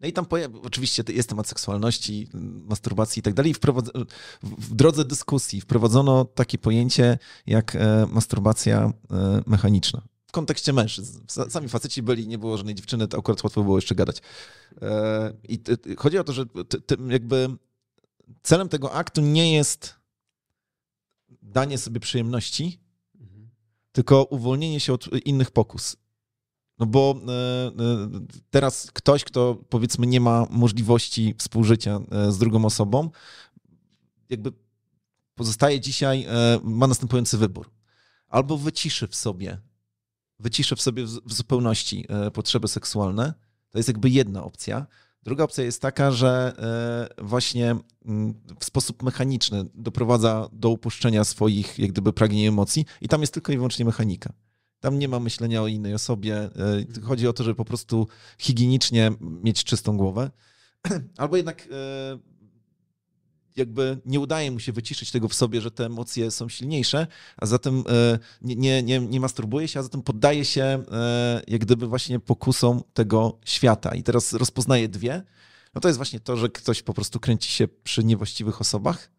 [0.00, 0.26] No i tam
[0.62, 2.28] oczywiście jest temat seksualności,
[2.68, 3.54] masturbacji i tak dalej.
[4.42, 10.02] W drodze dyskusji wprowadzono takie pojęcie jak e, masturbacja e, mechaniczna.
[10.26, 11.20] W kontekście mężczyzn.
[11.48, 14.22] Sami faceci byli, nie było żadnej dziewczyny, to akurat łatwo było jeszcze gadać.
[15.48, 15.60] I
[15.98, 16.44] chodzi o to, że
[17.08, 17.48] jakby
[18.42, 19.94] celem tego aktu nie jest
[21.42, 22.83] danie sobie przyjemności,
[23.94, 25.96] tylko uwolnienie się od innych pokus.
[26.78, 27.72] No bo e, e,
[28.50, 33.10] teraz ktoś, kto powiedzmy nie ma możliwości współżycia e, z drugą osobą,
[34.30, 34.52] jakby
[35.34, 36.26] pozostaje dzisiaj,
[36.62, 37.70] ma następujący wybór.
[38.28, 39.60] Albo wyciszy w sobie,
[40.38, 43.34] wyciszy w sobie w zupełności potrzeby seksualne,
[43.70, 44.86] to jest jakby jedna opcja,
[45.24, 46.52] Druga opcja jest taka, że
[47.18, 53.08] e, właśnie mm, w sposób mechaniczny doprowadza do upuszczenia swoich jak gdyby pragnień emocji i
[53.08, 54.32] tam jest tylko i wyłącznie mechanika.
[54.80, 56.36] Tam nie ma myślenia o innej osobie.
[56.36, 56.50] E,
[57.02, 58.08] chodzi o to, żeby po prostu
[58.38, 60.30] higienicznie mieć czystą głowę.
[61.16, 62.18] Albo jednak e,
[63.56, 67.46] jakby nie udaje mu się wyciszyć tego w sobie, że te emocje są silniejsze, a
[67.46, 71.86] zatem e, nie, nie, nie, nie masturbuje się, a zatem poddaje się e, jak gdyby
[71.86, 73.94] właśnie pokusom tego świata.
[73.94, 75.22] I teraz rozpoznaje dwie.
[75.74, 79.10] No to jest właśnie to, że ktoś po prostu kręci się przy niewłaściwych osobach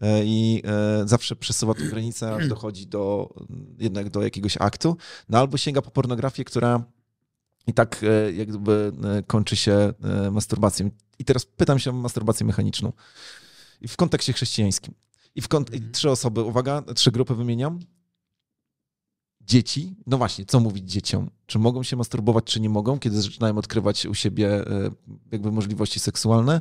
[0.00, 0.62] e, i
[1.04, 3.34] zawsze przesuwa tę granicę, aż dochodzi do
[3.78, 4.96] jednak do jakiegoś aktu,
[5.28, 6.84] no albo sięga po pornografię, która
[7.66, 8.04] i tak
[8.34, 8.92] jak gdyby
[9.26, 9.92] kończy się
[10.30, 10.90] masturbacją.
[11.18, 12.92] I teraz pytam się o masturbację mechaniczną
[13.88, 14.94] w kontekście chrześcijańskim.
[15.34, 15.92] I, w kont- mhm.
[15.92, 17.80] trzy osoby, uwaga, trzy grupy wymieniam.
[19.40, 21.30] Dzieci, no właśnie, co mówić dzieciom?
[21.46, 24.90] Czy mogą się masturbować, czy nie mogą, kiedy zaczynają odkrywać u siebie e,
[25.32, 26.60] jakby możliwości seksualne?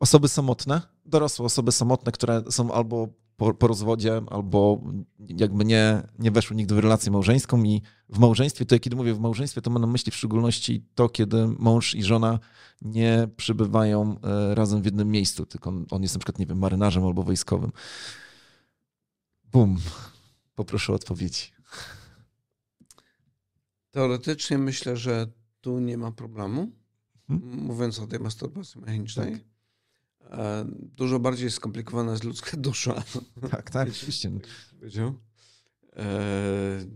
[0.00, 3.08] Osoby samotne, dorosłe osoby samotne, które są albo
[3.38, 4.82] po, po rozwodzie albo
[5.28, 9.20] jakby nie, nie weszły nigdy w relację małżeńską i w małżeństwie, to kiedy mówię w
[9.20, 12.38] małżeństwie, to mam na myśli w szczególności to, kiedy mąż i żona
[12.82, 16.58] nie przybywają e, razem w jednym miejscu, tylko on, on jest na przykład, nie wiem,
[16.58, 17.72] marynarzem albo wojskowym.
[19.44, 19.76] Bum.
[20.54, 21.52] Poproszę o odpowiedzi.
[23.90, 25.26] Teoretycznie myślę, że
[25.60, 26.70] tu nie ma problemu,
[27.28, 27.62] hmm?
[27.62, 29.32] mówiąc o tej masturbacji mechanicznej.
[29.32, 29.57] Tak.
[30.30, 30.64] E,
[30.96, 33.02] dużo bardziej skomplikowana jest ludzka dusza.
[33.50, 34.30] Tak, tak, oczywiście.
[35.96, 36.86] E,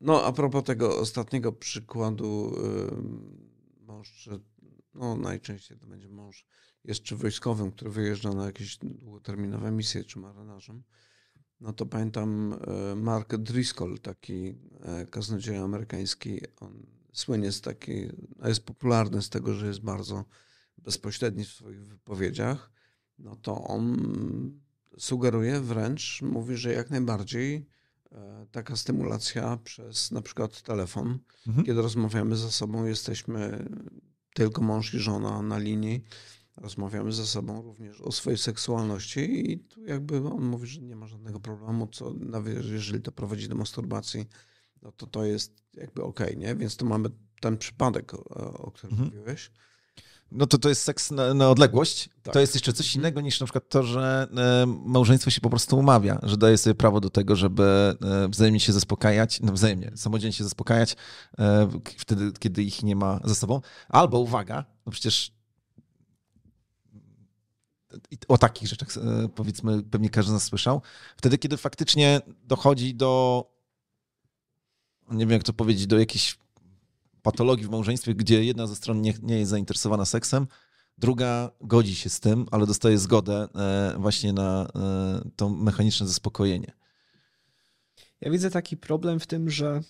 [0.00, 2.54] no, a propos tego ostatniego przykładu,
[3.80, 4.28] mąż,
[4.94, 6.46] no najczęściej to będzie mąż,
[6.84, 10.82] jest czy wojskowym, który wyjeżdża na jakieś długoterminowe misje, czy marynarzem,
[11.60, 12.52] no to pamiętam
[12.92, 14.54] e, Mark Driscoll, taki
[15.10, 18.10] kaznodzieja amerykański, on słynie z takiej,
[18.44, 20.24] jest popularny z tego, że jest bardzo
[20.78, 22.70] bezpośredni w swoich wypowiedziach,
[23.18, 23.96] no to on
[24.98, 27.66] sugeruje wręcz, mówi, że jak najbardziej
[28.12, 31.66] e, taka stymulacja przez na przykład telefon, mhm.
[31.66, 33.68] kiedy rozmawiamy ze sobą, jesteśmy
[34.34, 36.04] tylko mąż i żona na linii,
[36.56, 41.06] rozmawiamy ze sobą również o swojej seksualności i tu jakby on mówi, że nie ma
[41.06, 44.26] żadnego problemu, co nawet jeżeli to prowadzi do masturbacji,
[44.82, 46.56] no to to jest jakby okej, okay, nie?
[46.56, 47.08] Więc tu mamy
[47.40, 48.18] ten przypadek, o,
[48.58, 49.08] o którym mhm.
[49.08, 49.50] mówiłeś.
[50.32, 52.08] No to to jest seks na, na odległość.
[52.22, 52.34] Tak.
[52.34, 53.00] To jest jeszcze coś mhm.
[53.00, 56.74] innego niż na przykład to, że e, małżeństwo się po prostu umawia, że daje sobie
[56.74, 60.96] prawo do tego, żeby e, wzajemnie się zaspokajać, no wzajemnie, samodzielnie się zaspokajać
[61.38, 61.68] e,
[61.98, 63.60] wtedy, kiedy ich nie ma ze sobą.
[63.88, 65.36] Albo, uwaga, no przecież
[68.28, 68.88] o takich rzeczach
[69.34, 70.82] powiedzmy pewnie każdy z nas słyszał,
[71.16, 73.44] wtedy, kiedy faktycznie dochodzi do
[75.10, 76.38] nie wiem jak to powiedzieć, do jakichś
[77.26, 80.46] patologii w małżeństwie, gdzie jedna ze stron nie, nie jest zainteresowana seksem,
[80.98, 86.72] druga godzi się z tym, ale dostaje zgodę e, właśnie na e, to mechaniczne zaspokojenie.
[88.20, 89.80] Ja widzę taki problem w tym, że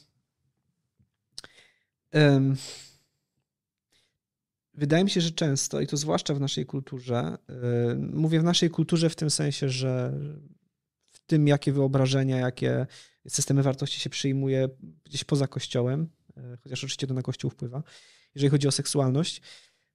[2.13, 2.57] um,
[4.75, 8.71] wydaje mi się, że często, i to zwłaszcza w naszej kulturze, um, mówię w naszej
[8.71, 10.13] kulturze w tym sensie, że
[11.11, 12.87] w tym, jakie wyobrażenia, jakie
[13.29, 14.69] systemy wartości się przyjmuje
[15.05, 16.16] gdzieś poza kościołem,
[16.63, 17.83] chociaż oczywiście to na Kościół wpływa,
[18.35, 19.43] jeżeli chodzi o seksualność,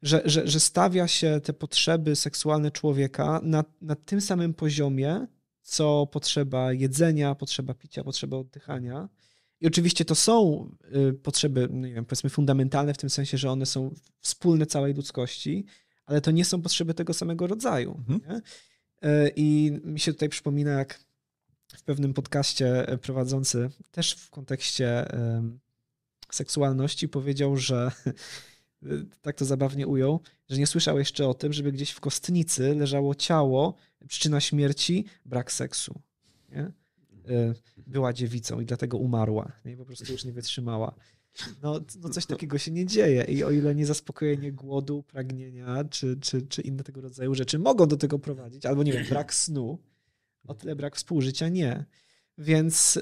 [0.02, 5.28] że, że, że stawia się te potrzeby seksualne człowieka na, na tym samym poziomie,
[5.62, 9.10] co potrzeba jedzenia, potrzeba picia, potrzeba oddychania.
[9.60, 13.52] I oczywiście to są y, potrzeby, no nie wiem, powiedzmy fundamentalne w tym sensie, że
[13.52, 15.66] one są wspólne całej ludzkości,
[16.06, 18.04] ale to nie są potrzeby tego samego rodzaju.
[18.10, 18.42] Mhm.
[19.02, 21.00] E, I mi się tutaj przypomina, jak
[21.78, 25.06] w pewnym podcaście prowadzący, też w kontekście
[26.36, 27.92] seksualności powiedział, że
[29.22, 30.20] tak to zabawnie ujął,
[30.50, 33.76] że nie słyszał jeszcze o tym, żeby gdzieś w kostnicy leżało ciało,
[34.08, 36.02] przyczyna śmierci, brak seksu.
[36.50, 36.72] Nie?
[37.30, 37.54] E,
[37.88, 39.52] była dziewicą i dlatego umarła.
[39.66, 39.78] Nie?
[39.78, 40.96] Po prostu już nie wytrzymała.
[41.62, 46.18] No, no coś takiego się nie dzieje i o ile nie zaspokojenie głodu, pragnienia czy,
[46.22, 49.80] czy, czy inne tego rodzaju rzeczy mogą do tego prowadzić, albo nie wiem, brak snu,
[50.48, 51.86] o tyle brak współżycia nie.
[52.38, 53.02] Więc e,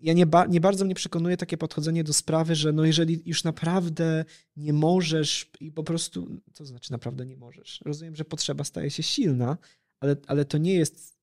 [0.00, 3.44] ja nie, ba, nie bardzo mnie przekonuje takie podchodzenie do sprawy, że no jeżeli już
[3.44, 4.24] naprawdę
[4.56, 7.80] nie możesz i po prostu, co znaczy naprawdę nie możesz?
[7.84, 9.58] Rozumiem, że potrzeba staje się silna,
[10.00, 11.16] ale, ale to nie jest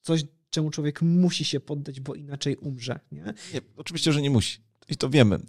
[0.00, 3.00] coś, czemu człowiek musi się poddać, bo inaczej umrze.
[3.12, 4.60] Nie, nie oczywiście, że nie musi.
[4.88, 5.40] I to wiemy.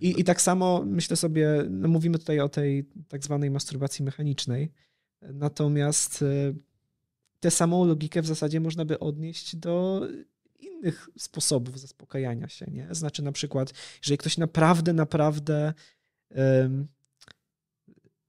[0.00, 4.72] I, I tak samo myślę sobie, no mówimy tutaj o tej tak zwanej masturbacji mechanicznej,
[5.22, 6.54] natomiast e,
[7.40, 10.02] tę samą logikę w zasadzie można by odnieść do
[10.78, 12.66] innych sposobów zaspokajania się.
[12.70, 12.88] Nie?
[12.90, 13.72] Znaczy na przykład,
[14.02, 15.74] jeżeli ktoś naprawdę, naprawdę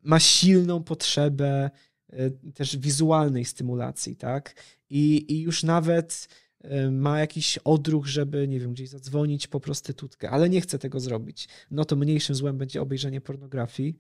[0.02, 1.70] ma silną potrzebę
[2.10, 4.64] um, też wizualnej stymulacji, tak?
[4.90, 6.28] I, i już nawet
[6.64, 11.00] um, ma jakiś odruch, żeby, nie wiem, gdzieś zadzwonić po prostytutkę, ale nie chce tego
[11.00, 13.96] zrobić, no to mniejszym złem będzie obejrzenie pornografii.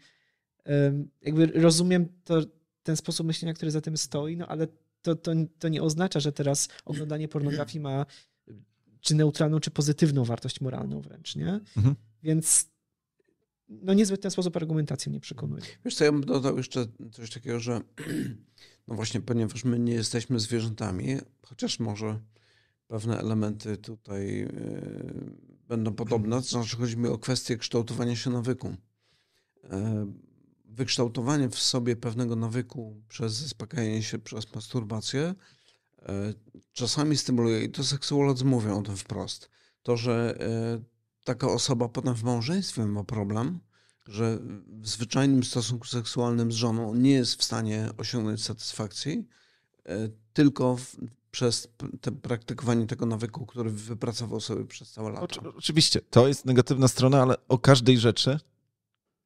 [1.21, 2.41] jakby rozumiem to,
[2.83, 4.67] ten sposób myślenia, który za tym stoi, no ale
[5.01, 8.05] to, to, to nie oznacza, że teraz oglądanie pornografii ma
[9.01, 11.59] czy neutralną, czy pozytywną wartość moralną wręcz, nie?
[11.77, 11.95] Mhm.
[12.23, 12.69] Więc
[13.69, 15.63] no niezbyt ten sposób argumentacji mnie przekonuje.
[15.85, 17.81] Wiesz co, ja bym dodał jeszcze coś takiego, że
[18.87, 22.19] no właśnie, ponieważ my nie jesteśmy zwierzętami, chociaż może
[22.87, 25.35] pewne elementy tutaj yy,
[25.67, 28.75] będą podobne, to znaczy chodzi mi o kwestię kształtowania się nawyku.
[29.63, 29.69] Yy,
[30.65, 35.35] wykształtowanie w sobie pewnego nawyku przez zaspokajanie się przez masturbację
[36.73, 39.49] czasami stymuluje, i to seksuolodzy mówią o tym wprost,
[39.83, 40.79] to, że e,
[41.23, 43.59] taka osoba potem w małżeństwie ma problem,
[44.07, 49.27] że w zwyczajnym stosunku seksualnym z żoną nie jest w stanie osiągnąć satysfakcji,
[49.85, 50.95] e, tylko w,
[51.31, 51.67] przez
[52.01, 55.21] te praktykowanie tego nawyku, który wypracował sobie przez całe lata.
[55.21, 58.39] Oczy, oczywiście, to jest negatywna strona, ale o każdej rzeczy,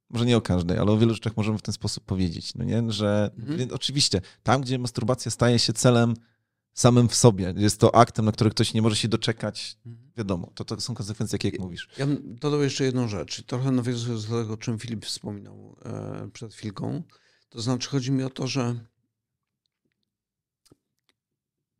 [0.09, 2.91] może nie o każdej, ale o wielu rzeczach możemy w ten sposób powiedzieć, no nie?
[2.91, 3.69] że mhm.
[3.73, 6.13] oczywiście tam, gdzie masturbacja staje się celem
[6.73, 10.11] samym w sobie, jest to aktem, na który ktoś nie może się doczekać, mhm.
[10.17, 11.89] wiadomo, to, to są konsekwencje, jakie jak mówisz.
[11.97, 16.29] Ja bym dodał jeszcze jedną rzecz, trochę nawiązując do tego, o czym Filip wspominał e,
[16.33, 17.03] przed chwilką,
[17.49, 18.85] to znaczy chodzi mi o to, że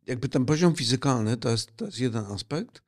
[0.06, 2.82] jakby ten poziom fizykalny to jest, to jest jeden aspekt,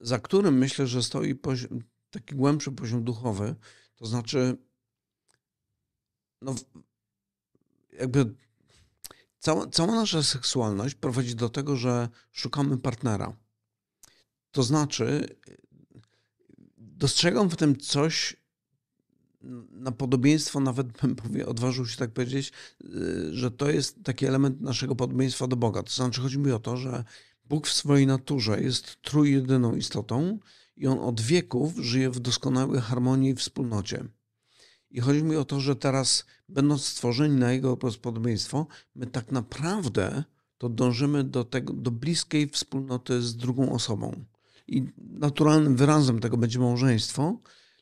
[0.00, 1.80] za którym myślę, że stoi poziom,
[2.10, 3.54] taki głębszy poziom duchowy,
[3.96, 4.56] to znaczy
[6.42, 6.54] no,
[7.92, 8.34] jakby
[9.42, 13.36] cała, cała nasza seksualność prowadzi do tego, że szukamy partnera.
[14.50, 15.36] To znaczy,
[16.78, 18.36] dostrzegam w tym coś
[19.70, 22.52] na podobieństwo, nawet bym powie, odważył się tak powiedzieć,
[22.84, 25.82] y, że to jest taki element naszego podobieństwa do Boga.
[25.82, 27.04] To znaczy, chodzi mi o to, że
[27.44, 30.38] Bóg w swojej naturze jest trójjedyną istotą
[30.76, 34.04] i on od wieków żyje w doskonałej harmonii i wspólnocie.
[34.92, 40.24] I chodzi mi o to, że teraz, będąc stworzeni na Jego podobieństwo, my tak naprawdę
[40.58, 44.24] to dążymy do, tego, do bliskiej wspólnoty z drugą osobą.
[44.68, 47.40] I naturalnym wyrazem tego będzie małżeństwo.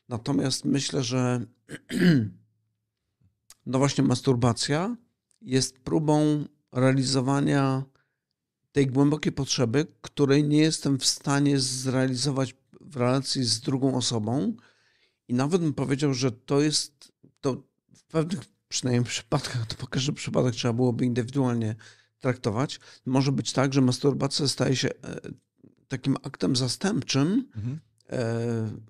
[0.09, 1.45] Natomiast myślę, że
[3.65, 4.97] no właśnie masturbacja
[5.41, 7.83] jest próbą realizowania
[8.71, 14.53] tej głębokiej potrzeby, której nie jestem w stanie zrealizować w relacji z drugą osobą.
[15.27, 17.00] I nawet bym powiedział, że to jest,
[18.11, 21.75] w pewnych przynajmniej przypadkach, to po każdy przypadek trzeba byłoby indywidualnie
[22.19, 22.79] traktować.
[23.05, 25.21] Może być tak, że masturbacja staje się e,
[25.87, 27.79] takim aktem zastępczym mhm.
[28.09, 28.17] E,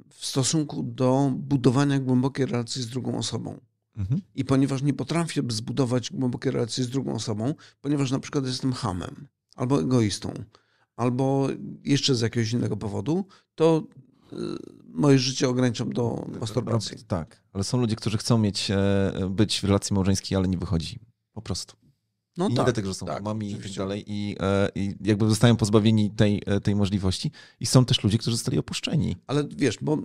[0.10, 3.60] w stosunku do budowania głębokiej relacji z drugą osobą.
[3.98, 4.22] Mhm.
[4.36, 9.28] I ponieważ nie potrafię zbudować głębokiej relacji z drugą osobą, ponieważ na przykład jestem hamem,
[9.56, 10.34] albo egoistą,
[10.96, 11.48] albo
[11.84, 13.84] jeszcze z jakiegoś innego powodu, to
[14.86, 16.98] moje życie ograniczam do masturbacji.
[17.08, 21.00] Tak, ale są ludzie, którzy chcą mieć, e, być w relacji małżeńskiej, ale nie wychodzi.
[21.34, 21.76] Po prostu.
[22.38, 24.96] No I tak, nie dlatego, że są tak, mamami i tak dalej i, e, i
[25.02, 27.32] jakby zostają pozbawieni tej, e, tej możliwości.
[27.60, 29.16] I są też ludzie, którzy zostali opuszczeni.
[29.28, 29.98] Ale wiesz, bo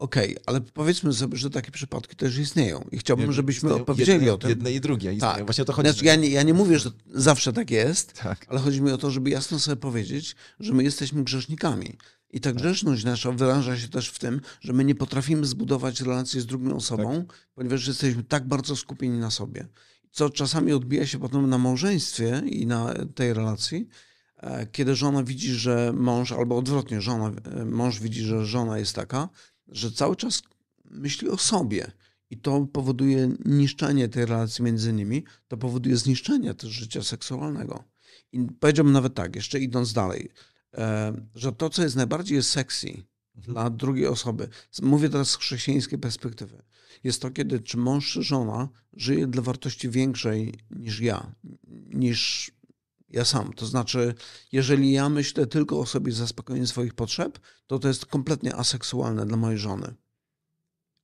[0.00, 4.32] Okej, okay, ale powiedzmy sobie, że takie przypadki też istnieją i chciałbym, żebyśmy opowiedzieli jedne,
[4.32, 4.50] o tym.
[4.50, 5.34] Jedne i drugie istnieją.
[5.34, 5.44] Tak.
[5.44, 5.88] Właśnie o to chodzi.
[5.88, 8.46] Znaczy, ja, nie, ja nie mówię, że zawsze tak jest, tak.
[8.48, 11.96] ale chodzi mi o to, żeby jasno sobie powiedzieć, że my jesteśmy grzesznikami.
[12.32, 12.58] I ta tak.
[12.58, 16.76] grzeszność nasza wyraża się też w tym, że my nie potrafimy zbudować relacji z drugą
[16.76, 17.36] osobą, tak.
[17.54, 19.68] ponieważ jesteśmy tak bardzo skupieni na sobie.
[20.10, 23.88] Co czasami odbija się potem na małżeństwie i na tej relacji,
[24.36, 28.94] e, kiedy żona widzi, że mąż, albo odwrotnie, żona, e, mąż widzi, że żona jest
[28.94, 29.28] taka,
[29.68, 30.42] że cały czas
[30.90, 31.92] myśli o sobie.
[32.30, 37.84] I to powoduje niszczenie tej relacji między nimi, to powoduje zniszczenie też życia seksualnego.
[38.32, 40.30] I powiedziałbym nawet tak, jeszcze idąc dalej,
[41.34, 43.54] że to, co jest najbardziej sexy mhm.
[43.54, 44.48] dla drugiej osoby,
[44.82, 46.62] mówię teraz z chrześcijańskiej perspektywy,
[47.04, 51.34] jest to, kiedy czy mąż, czy żona żyje dla wartości większej niż ja,
[51.94, 52.50] niż
[53.08, 53.52] ja sam.
[53.52, 54.14] To znaczy,
[54.52, 59.36] jeżeli ja myślę tylko o sobie zaspokojeniu swoich potrzeb, to to jest kompletnie aseksualne dla
[59.36, 59.94] mojej żony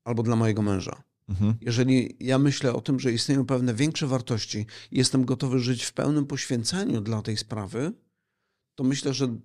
[0.04, 1.02] albo dla mojego męża.
[1.28, 1.54] Mhm.
[1.60, 5.92] Jeżeli ja myślę o tym, że istnieją pewne większe wartości i jestem gotowy żyć w
[5.92, 7.92] pełnym poświęceniu dla tej sprawy,
[8.76, 9.36] to myślę, że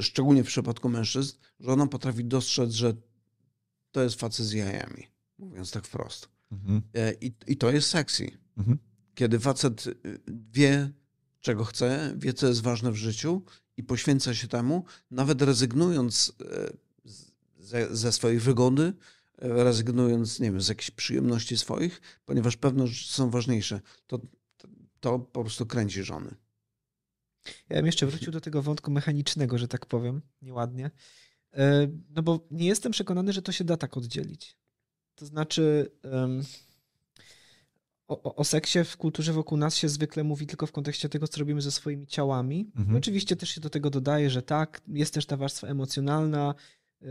[0.00, 2.94] szczególnie w przypadku mężczyzn, że ona potrafi dostrzec, że
[3.92, 5.06] to jest facet z jajami,
[5.38, 6.28] mówiąc tak wprost.
[6.52, 6.82] Mhm.
[6.94, 8.30] E, I, I to jest sexy.
[8.56, 8.78] Mhm.
[9.14, 9.84] Kiedy facet
[10.52, 10.90] wie,
[11.40, 13.42] czego chce, wie, co jest ważne w życiu
[13.76, 16.72] i poświęca się temu, nawet rezygnując e,
[17.58, 18.82] ze, ze swojej wygody,
[19.38, 23.80] e, rezygnując, nie wiem, z jakichś przyjemności swoich, ponieważ pewne rzeczy są ważniejsze.
[24.06, 24.20] To,
[25.00, 26.34] to po prostu kręci żony.
[27.68, 30.90] Ja bym jeszcze wrócił do tego wątku mechanicznego, że tak powiem, nieładnie.
[31.52, 34.56] E, no bo nie jestem przekonany, że to się da tak oddzielić.
[35.14, 35.90] To znaczy,
[38.10, 41.40] o, o, seksie w kulturze wokół nas się zwykle mówi tylko w kontekście tego, co
[41.40, 42.70] robimy ze swoimi ciałami.
[42.76, 42.96] Mhm.
[42.96, 46.54] Oczywiście też się do tego dodaje, że tak, jest też ta warstwa emocjonalna,
[47.00, 47.08] yy,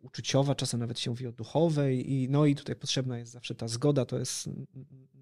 [0.00, 3.68] uczuciowa, czasem nawet się mówi o duchowej, i, no i tutaj potrzebna jest zawsze ta
[3.68, 4.50] zgoda, to jest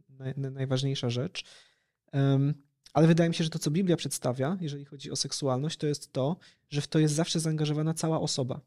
[0.08, 1.44] naj, najważniejsza rzecz.
[2.12, 2.54] Um,
[2.92, 6.12] ale wydaje mi się, że to, co Biblia przedstawia, jeżeli chodzi o seksualność, to jest
[6.12, 6.36] to,
[6.70, 8.60] że w to jest zawsze zaangażowana cała osoba.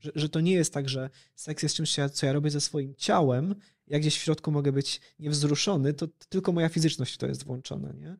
[0.00, 2.94] Że, że, to nie jest tak, że seks jest czymś, co ja robię ze swoim
[2.94, 3.54] ciałem,
[3.86, 7.92] ja gdzieś w środku mogę być niewzruszony, to, tylko moja fizyczność w to jest włączona.
[7.92, 8.16] Nie?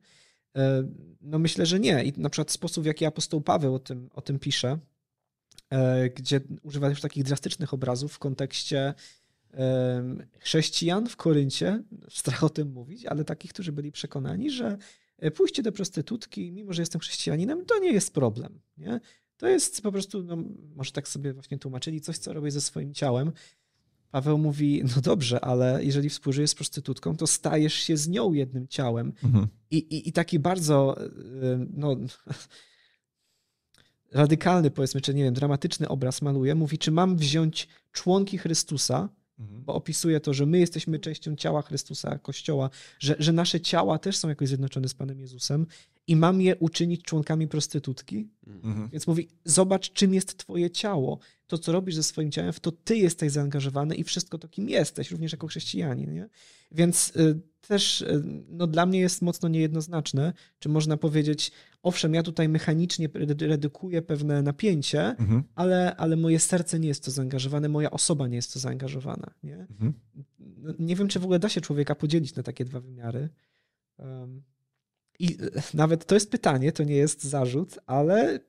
[0.55, 0.87] E,
[1.21, 2.03] no myślę, że nie.
[2.03, 4.79] I na przykład sposób, w jaki apostoł Paweł o tym, o tym pisze,
[5.69, 8.93] e, gdzie używa już takich drastycznych obrazów w kontekście
[10.39, 14.77] chrześcijan w Koryncie, strach o tym mówić, ale takich, którzy byli przekonani, że
[15.35, 18.59] pójście do prostytutki, mimo że jestem chrześcijaninem, to nie jest problem.
[18.77, 18.99] Nie?
[19.37, 20.37] To jest po prostu, no,
[20.75, 23.31] może tak sobie właśnie tłumaczyli, coś, co robię ze swoim ciałem.
[24.11, 28.67] Paweł mówi, no dobrze, ale jeżeli współżyjesz z prostytutką, to stajesz się z nią jednym
[28.67, 29.13] ciałem.
[29.23, 29.47] Mhm.
[29.71, 31.05] I, i, I taki bardzo, e,
[31.73, 31.95] no,
[34.11, 36.55] radykalny, powiedzmy, czy nie wiem, dramatyczny obraz maluje.
[36.55, 39.09] Mówi, czy mam wziąć członki Chrystusa.
[39.49, 42.69] Bo opisuje to, że my jesteśmy częścią ciała Chrystusa, Kościoła,
[42.99, 45.67] że, że nasze ciała też są jakoś zjednoczone z Panem Jezusem
[46.11, 48.29] i mam je uczynić członkami prostytutki.
[48.47, 48.89] Mhm.
[48.89, 51.19] Więc mówi, zobacz, czym jest twoje ciało.
[51.47, 54.69] To, co robisz ze swoim ciałem, w to ty jesteś zaangażowany i wszystko to, kim
[54.69, 56.13] jesteś, również jako chrześcijanin.
[56.13, 56.29] Nie?
[56.71, 61.51] Więc y, też y, no, dla mnie jest mocno niejednoznaczne, czy można powiedzieć,
[61.83, 63.09] owszem, ja tutaj mechanicznie
[63.39, 65.43] redukuję pewne napięcie, mhm.
[65.55, 69.31] ale, ale moje serce nie jest to zaangażowane, moja osoba nie jest to zaangażowana.
[69.43, 69.55] Nie?
[69.55, 69.93] Mhm.
[70.39, 73.29] No, nie wiem, czy w ogóle da się człowieka podzielić na takie dwa wymiary.
[73.99, 74.43] Um,
[75.21, 75.37] I
[75.73, 78.39] nawet to jest pytanie, to nie jest zarzut, ale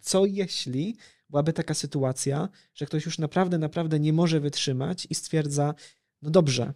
[0.00, 0.96] co jeśli
[1.30, 5.74] byłaby taka sytuacja, że ktoś już naprawdę, naprawdę nie może wytrzymać i stwierdza,
[6.22, 6.72] no dobrze,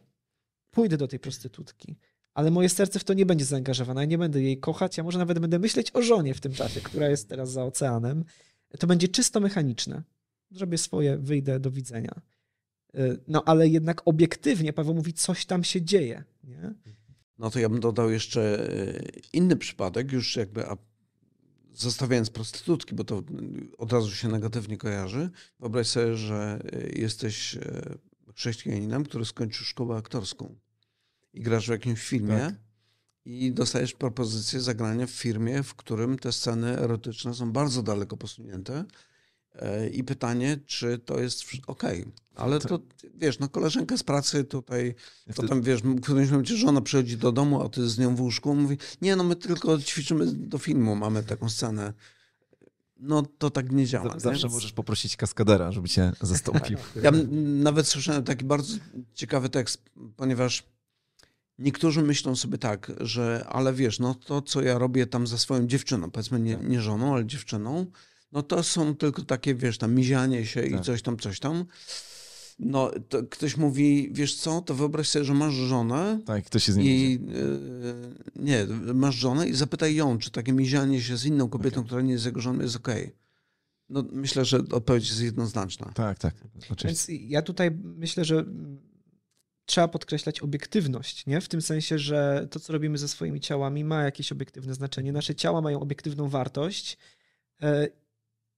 [0.70, 1.96] pójdę do tej prostytutki,
[2.34, 5.18] ale moje serce w to nie będzie zaangażowane, ja nie będę jej kochać, ja może
[5.18, 8.24] nawet będę myśleć o żonie w tym czasie, która jest teraz za oceanem.
[8.78, 10.02] To będzie czysto mechaniczne.
[10.50, 12.20] Zrobię swoje, wyjdę, do widzenia.
[12.94, 16.24] Y, no ale jednak obiektywnie Paweł mówi, coś tam się dzieje.
[16.44, 16.74] Nie?
[17.38, 20.64] No to ja bym dodał jeszcze y, inny przypadek, już jakby
[21.74, 23.22] zostawiając prostytutki, bo to
[23.78, 25.30] od razu się negatywnie kojarzy.
[25.60, 27.58] Wyobraź sobie, że y, jesteś
[28.34, 30.56] chrześcijaninem, który skończył szkołę aktorską
[31.32, 32.54] i grasz w jakimś filmie tak.
[33.24, 38.84] i dostajesz propozycję zagrania w firmie, w którym te sceny erotyczne są bardzo daleko posunięte.
[39.54, 41.82] E, I pytanie, czy to jest ok.
[42.34, 42.80] Ale to,
[43.14, 44.94] wiesz, no koleżanka z pracy tutaj,
[45.26, 48.20] ja potem wiesz, w którymś momencie żona przychodzi do domu, a ty z nią w
[48.20, 51.92] łóżku, mówi, nie no my tylko ćwiczymy do filmu, mamy taką scenę.
[52.96, 54.18] No to tak nie działa.
[54.18, 54.54] Zawsze nie?
[54.54, 56.78] możesz poprosić kaskadera, żeby cię zastąpił.
[57.02, 57.10] ja
[57.62, 58.76] nawet słyszałem taki bardzo
[59.14, 59.82] ciekawy tekst,
[60.16, 60.64] ponieważ
[61.58, 65.66] Niektórzy myślą sobie tak, że ale wiesz, no to co ja robię tam ze swoją
[65.66, 66.68] dziewczyną, powiedzmy nie, tak.
[66.68, 67.86] nie żoną, ale dziewczyną,
[68.32, 70.80] no to są tylko takie, wiesz, tam mizianie się tak.
[70.80, 71.64] i coś tam, coś tam.
[72.58, 76.20] No, to ktoś mówi, wiesz co, to wyobraź sobie, że masz żonę.
[76.26, 77.94] Tak, ktoś się z nim i, yy,
[78.36, 81.86] Nie, masz żonę i zapytaj ją, czy takie mizianie się z inną kobietą, okay.
[81.86, 83.02] która nie jest jego żoną, jest okej.
[83.02, 83.16] Okay.
[83.88, 85.92] No, myślę, że odpowiedź jest jednoznaczna.
[85.94, 86.34] Tak, tak.
[86.70, 86.86] Oczywiście.
[86.86, 88.44] Więc ja tutaj myślę, że
[89.66, 91.40] trzeba podkreślać obiektywność, nie?
[91.40, 95.12] W tym sensie, że to, co robimy ze swoimi ciałami, ma jakieś obiektywne znaczenie.
[95.12, 96.98] Nasze ciała mają obiektywną wartość.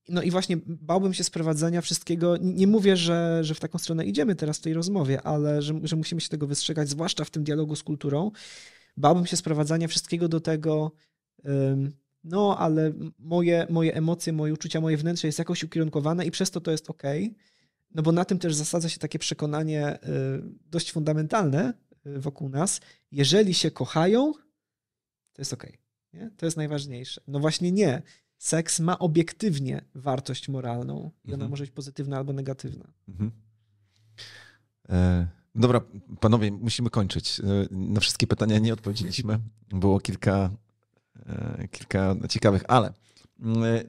[0.09, 2.37] No i właśnie bałbym się sprowadzenia wszystkiego.
[2.37, 5.97] Nie mówię, że, że w taką stronę idziemy teraz w tej rozmowie, ale że, że
[5.97, 8.31] musimy się tego wystrzegać, zwłaszcza w tym dialogu z kulturą.
[8.97, 10.93] Bałbym się sprowadzania wszystkiego do tego,
[12.25, 16.61] no ale moje, moje emocje, moje uczucia, moje wnętrze jest jakoś ukierunkowane i przez to
[16.61, 17.03] to jest ok.
[17.95, 19.99] No bo na tym też zasadza się takie przekonanie y,
[20.67, 21.75] dość fundamentalne
[22.07, 22.81] y, wokół nas.
[23.11, 24.33] Jeżeli się kochają,
[25.33, 25.67] to jest ok.
[26.13, 26.31] Nie?
[26.37, 27.21] To jest najważniejsze.
[27.27, 28.03] No właśnie nie.
[28.45, 31.51] Seks ma obiektywnie wartość moralną i ona mhm.
[31.51, 32.85] może być pozytywna albo negatywna.
[33.09, 33.31] Mhm.
[34.89, 35.81] E, dobra,
[36.21, 37.41] panowie, musimy kończyć.
[37.41, 39.39] E, na wszystkie pytania nie odpowiedzieliśmy.
[39.69, 40.51] Było kilka,
[41.27, 42.93] e, kilka ciekawych, ale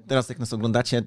[0.07, 1.03] teraz jak nas oglądacie,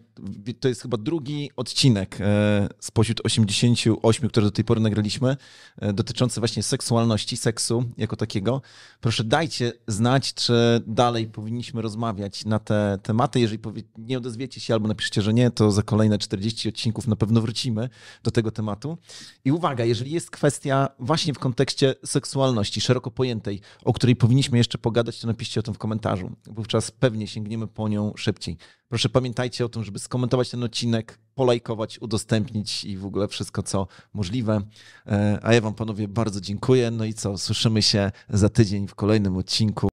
[0.60, 5.36] to jest chyba drugi odcinek e, spośród 88, które do tej pory nagraliśmy,
[5.78, 8.62] e, dotyczący właśnie seksualności, seksu jako takiego.
[9.00, 13.40] Proszę dajcie znać, czy dalej powinniśmy rozmawiać na te tematy.
[13.40, 13.60] Jeżeli
[13.98, 17.88] nie odezwiecie się albo napiszcie, że nie, to za kolejne 40 odcinków na pewno wrócimy
[18.22, 18.98] do tego tematu.
[19.44, 24.78] I uwaga, jeżeli jest kwestia właśnie w kontekście seksualności, szeroko pojętej, o której powinniśmy jeszcze
[24.78, 26.30] pogadać, to napiszcie o tym w komentarzu.
[26.46, 28.56] Wówczas pewnie sięgniemy po nią szybciej.
[28.88, 33.86] Proszę pamiętajcie o tym, żeby skomentować ten odcinek, polajkować, udostępnić i w ogóle wszystko, co
[34.14, 34.60] możliwe.
[35.06, 36.90] E, a ja Wam, panowie, bardzo dziękuję.
[36.90, 39.87] No i co, słyszymy się za tydzień w kolejnym odcinku